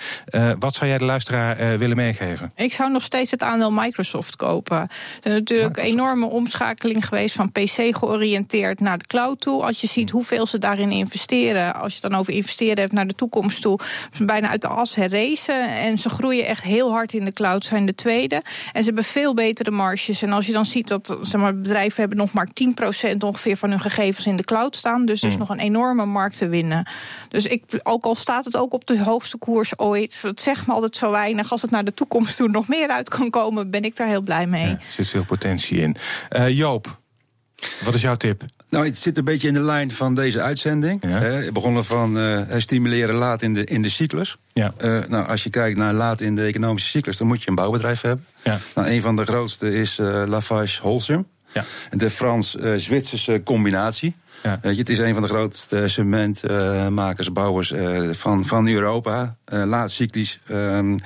wat 0.59 0.75
zou 0.75 0.91
jij 0.91 0.99
de 0.99 1.05
luisteraar 1.05 1.79
willen 1.79 1.97
meegeven? 1.97 2.53
Ik 2.55 2.73
zou 2.73 2.91
nog 2.91 3.03
steeds 3.03 3.31
het 3.31 3.43
aandeel 3.43 3.73
Microsoft 3.73 4.37
kopen. 4.37 4.77
Er 4.77 4.89
is 5.23 5.33
natuurlijk 5.33 5.77
een 5.77 5.85
enorme 5.85 6.27
omschakeling 6.27 7.07
geweest 7.07 7.35
van 7.35 7.53
PC 7.53 7.97
georiënteerd 7.97 8.81
naar 8.81 8.99
de 8.99 9.07
cloud 9.07 9.41
toe. 9.41 9.63
Als 9.63 9.81
je 9.81 9.87
ziet 9.87 10.11
hoeveel 10.11 10.47
ze 10.47 10.59
daarin 10.59 10.91
investeren, 10.91 11.75
als 11.75 11.95
je 11.95 11.99
het 12.01 12.11
dan 12.11 12.21
over 12.21 12.33
investeren 12.33 12.79
hebt 12.79 12.93
naar 12.93 13.07
de 13.07 13.15
toekomst 13.15 13.63
toe, 13.63 13.79
bijna 14.19 14.49
uit 14.49 14.63
de 14.63 14.69
as 14.69 14.95
herrezen. 14.95 15.69
En 15.69 15.99
ze 15.99 16.09
groeien 16.09 16.47
echt 16.47 16.63
heel 16.63 16.91
hard 16.91 17.13
in 17.13 17.25
de 17.25 17.33
cloud, 17.33 17.65
zijn 17.65 17.87
de 17.87 17.95
tweede. 17.95 18.35
En 18.73 18.81
ze 18.81 18.85
hebben 18.85 19.05
veel 19.05 19.35
betere 19.35 19.71
marges. 19.71 20.23
En 20.23 20.33
als 20.33 20.47
je 20.47 20.53
dan 20.53 20.65
ziet 20.65 20.89
dat 20.89 21.17
zeg 21.21 21.41
maar, 21.41 21.61
bedrijven 21.61 21.94
hebben 22.01 22.19
nog 22.19 22.33
maar 22.33 22.49
10% 23.13 23.17
ongeveer 23.19 23.57
van 23.57 23.71
hun 23.71 23.81
gegevens 23.81 24.27
in 24.27 24.37
de 24.37 24.45
cloud 24.45 24.77
staan. 24.77 25.07
Dus 25.07 25.23
er 25.23 25.29
is 25.29 25.35
mm. 25.35 25.41
nog 25.41 25.49
een 25.49 25.59
enorme 25.59 26.05
markt 26.05 26.39
te 26.39 26.49
winnen. 26.49 26.89
Dus 27.29 27.47
ik, 27.47 27.63
ook 27.83 28.05
al 28.05 28.15
staat 28.15 28.45
het 28.45 28.57
ook 28.57 28.73
op 28.73 28.87
de 28.87 29.03
hoogste 29.03 29.39
koers 29.39 29.79
ooit, 29.79 30.19
het 30.23 30.41
zegt 30.41 30.67
me 30.67 30.73
altijd 30.73 30.97
zo 30.97 31.11
weinig. 31.11 31.53
Als 31.53 31.63
het 31.63 31.71
naar 31.71 31.85
de 31.85 31.95
toekomst 31.95 32.37
toe 32.37 32.49
nog 32.49 32.69
meer 32.69 32.89
uit 32.89 33.09
kan 33.09 33.31
komen, 33.31 33.71
ben 33.71 33.83
ik 33.83 33.97
daar 33.97 34.09
heel 34.09 34.23
blij 34.23 34.47
mee. 34.47 34.67
Ja, 34.67 34.71
er 34.71 34.81
zit 34.89 35.09
veel 35.09 35.25
potentie 35.25 35.79
in. 35.79 35.97
Uh, 36.31 36.49
Joop, 36.49 36.99
wat 37.85 37.95
is 37.95 38.03
jouw 38.03 38.15
tip? 38.15 38.43
Nou, 38.69 38.87
het 38.87 38.99
zit 38.99 39.19
een 39.19 39.25
beetje 39.25 39.49
in 39.49 39.55
de 39.55 39.61
lijn 39.61 39.93
van 39.93 40.15
deze 40.15 40.41
uitzending. 40.41 41.03
Ja. 41.03 41.09
He, 41.09 41.53
begonnen 41.53 41.85
van 41.85 42.19
uh, 42.19 42.43
stimuleren 42.57 43.15
laat 43.15 43.43
in 43.43 43.55
de, 43.55 43.65
in 43.65 43.83
de 43.83 43.89
cyclus. 43.89 44.37
Ja. 44.53 44.75
Uh, 44.81 45.05
nou, 45.09 45.27
als 45.27 45.43
je 45.43 45.51
kijkt 45.51 45.79
naar 45.79 45.93
laat 45.93 46.21
in 46.21 46.35
de 46.35 46.43
economische 46.43 46.89
cyclus, 46.89 47.17
dan 47.17 47.27
moet 47.27 47.43
je 47.43 47.49
een 47.49 47.55
bouwbedrijf 47.55 48.01
hebben. 48.01 48.27
Ja. 48.43 48.59
Nou, 48.75 48.89
een 48.89 49.03
van 49.03 49.17
de 49.17 49.25
grootste 49.25 49.73
is 49.73 49.99
uh, 49.99 50.23
Lafarge 50.27 50.83
Holcim. 50.83 51.27
Ja. 51.55 51.65
De 51.91 52.11
Frans-Zwitserse 52.11 53.41
combinatie. 53.45 54.15
Ja. 54.43 54.61
Uh, 54.63 54.77
het 54.77 54.89
is 54.89 54.99
een 54.99 55.13
van 55.13 55.23
de 55.23 55.29
grootste 55.29 55.89
cementmakers, 55.89 57.33
bouwers 57.33 57.71
uh, 57.71 58.13
van, 58.13 58.45
van 58.45 58.69
Europa. 58.69 59.37
Laat 59.45 59.91
cyclisch. 59.91 60.41
Ehm, 60.47 60.99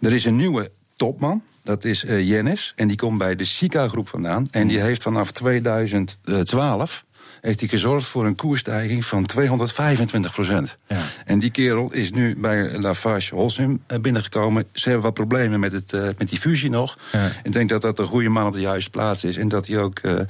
er 0.00 0.12
is 0.12 0.24
een 0.24 0.36
nieuwe 0.36 0.70
topman. 0.96 1.42
Dat 1.62 1.84
is 1.84 2.00
Jennis. 2.00 2.72
En 2.76 2.88
die 2.88 2.96
komt 2.96 3.18
bij 3.18 3.36
de 3.36 3.44
Sika-groep 3.44 4.08
vandaan. 4.08 4.48
En 4.50 4.66
die 4.66 4.80
heeft 4.80 5.02
vanaf 5.02 5.30
2012 5.30 7.04
heeft 7.40 7.60
hij 7.60 7.68
gezorgd 7.68 8.06
voor 8.06 8.24
een 8.24 8.34
koersstijging 8.34 9.04
van 9.04 9.26
225 9.26 10.32
procent. 10.32 10.76
Ja. 10.88 11.00
En 11.24 11.38
die 11.38 11.50
kerel 11.50 11.92
is 11.92 12.10
nu 12.10 12.36
bij 12.36 12.78
Lafarge 12.78 13.34
Holcim 13.34 13.82
eh, 13.86 13.98
binnengekomen. 13.98 14.64
Ze 14.72 14.88
hebben 14.88 15.06
wat 15.06 15.14
problemen 15.14 15.60
met, 15.60 15.72
het, 15.72 15.92
uh, 15.92 16.02
met 16.18 16.28
die 16.28 16.38
fusie 16.38 16.70
nog. 16.70 16.98
Ja. 17.12 17.28
Ik 17.42 17.52
denk 17.52 17.68
dat 17.68 17.82
dat 17.82 17.98
een 17.98 18.06
goede 18.06 18.28
man 18.28 18.46
op 18.46 18.52
de 18.52 18.60
juiste 18.60 18.90
plaats 18.90 19.24
is. 19.24 19.36
En 19.36 19.48
dat 19.48 19.66
hij 19.66 19.78
ook 19.78 19.98
uh, 20.02 20.20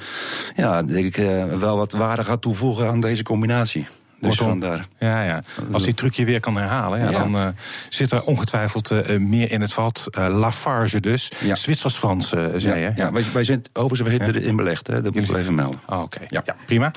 ja, 0.56 0.82
denk 0.82 1.16
ik, 1.16 1.16
wel 1.58 1.76
wat 1.76 1.92
waarde 1.92 2.24
gaat 2.24 2.42
toevoegen 2.42 2.88
aan 2.88 3.00
deze 3.00 3.22
combinatie. 3.22 3.86
Dus 4.20 4.36
vandaar. 4.36 4.86
Ja, 4.98 5.22
ja. 5.22 5.42
Als 5.72 5.82
die 5.82 5.94
trucje 5.94 6.24
weer 6.24 6.40
kan 6.40 6.56
herhalen, 6.56 7.00
ja, 7.00 7.10
dan 7.10 7.34
uh, 7.34 7.46
zit 7.88 8.12
er 8.12 8.24
ongetwijfeld 8.24 8.90
uh, 8.90 9.18
meer 9.18 9.50
in 9.50 9.60
het 9.60 9.72
vat. 9.72 10.06
Uh, 10.18 10.26
Lafarge 10.28 11.00
dus. 11.00 11.32
Ja. 11.38 11.54
Zwitsers-Frans, 11.54 12.28
zei 12.56 12.80
je. 12.80 12.92
Ja, 12.96 13.12
wij, 13.12 13.22
wij 13.32 13.44
zijn 13.44 13.62
overigens 13.72 14.10
we 14.10 14.24
zitten 14.24 14.42
erin 14.42 14.56
belegd. 14.56 14.86
Hè. 14.86 15.02
Dat 15.02 15.14
moet 15.14 15.28
ik 15.28 15.36
even 15.36 15.54
melden. 15.54 15.80
Oh, 15.86 16.00
Oké, 16.00 16.16
okay. 16.16 16.42
ja. 16.44 16.56
prima. 16.66 16.92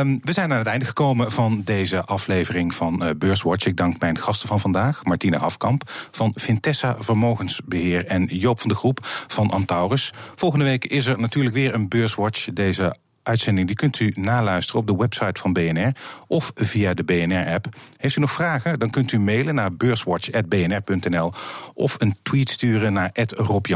Um, 0.00 0.20
we 0.22 0.32
zijn 0.32 0.52
aan 0.52 0.58
het 0.58 0.66
einde 0.66 0.84
gekomen 0.84 1.32
van 1.32 1.62
deze 1.64 2.04
aflevering 2.04 2.74
van 2.74 3.14
Beurswatch. 3.18 3.66
Ik 3.66 3.76
dank 3.76 4.00
mijn 4.00 4.18
gasten 4.18 4.48
van 4.48 4.60
vandaag, 4.60 5.04
Martine 5.04 5.38
Afkamp 5.38 5.90
van 6.10 6.32
Vintessa 6.34 6.96
Vermogensbeheer 6.98 8.06
en 8.06 8.24
Joop 8.24 8.60
van 8.60 8.68
de 8.68 8.74
Groep 8.74 8.98
van 9.26 9.50
Antaurus. 9.50 10.12
Volgende 10.34 10.64
week 10.64 10.84
is 10.84 11.06
er 11.06 11.20
natuurlijk 11.20 11.54
weer 11.54 11.74
een 11.74 11.88
Beurswatch. 11.88 12.48
Deze 12.52 12.96
uitzending 13.24 13.66
die 13.66 13.76
kunt 13.76 14.00
u 14.00 14.12
naluisteren 14.16 14.80
op 14.80 14.86
de 14.86 14.96
website 14.96 15.40
van 15.40 15.52
BNR 15.52 15.92
of 16.26 16.52
via 16.54 16.94
de 16.94 17.04
BNR-app. 17.04 17.66
Heeft 17.96 18.16
u 18.16 18.20
nog 18.20 18.32
vragen? 18.32 18.78
Dan 18.78 18.90
kunt 18.90 19.12
u 19.12 19.18
mailen 19.18 19.54
naar 19.54 19.72
beurswatch.bnr.nl 19.76 21.32
of 21.74 21.96
een 21.98 22.16
tweet 22.22 22.50
sturen 22.50 22.92
naar 22.92 23.10
Rob 23.14 23.66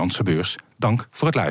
Dank 0.77 1.09
voor 1.11 1.27
het 1.27 1.37
luisteren. 1.37 1.47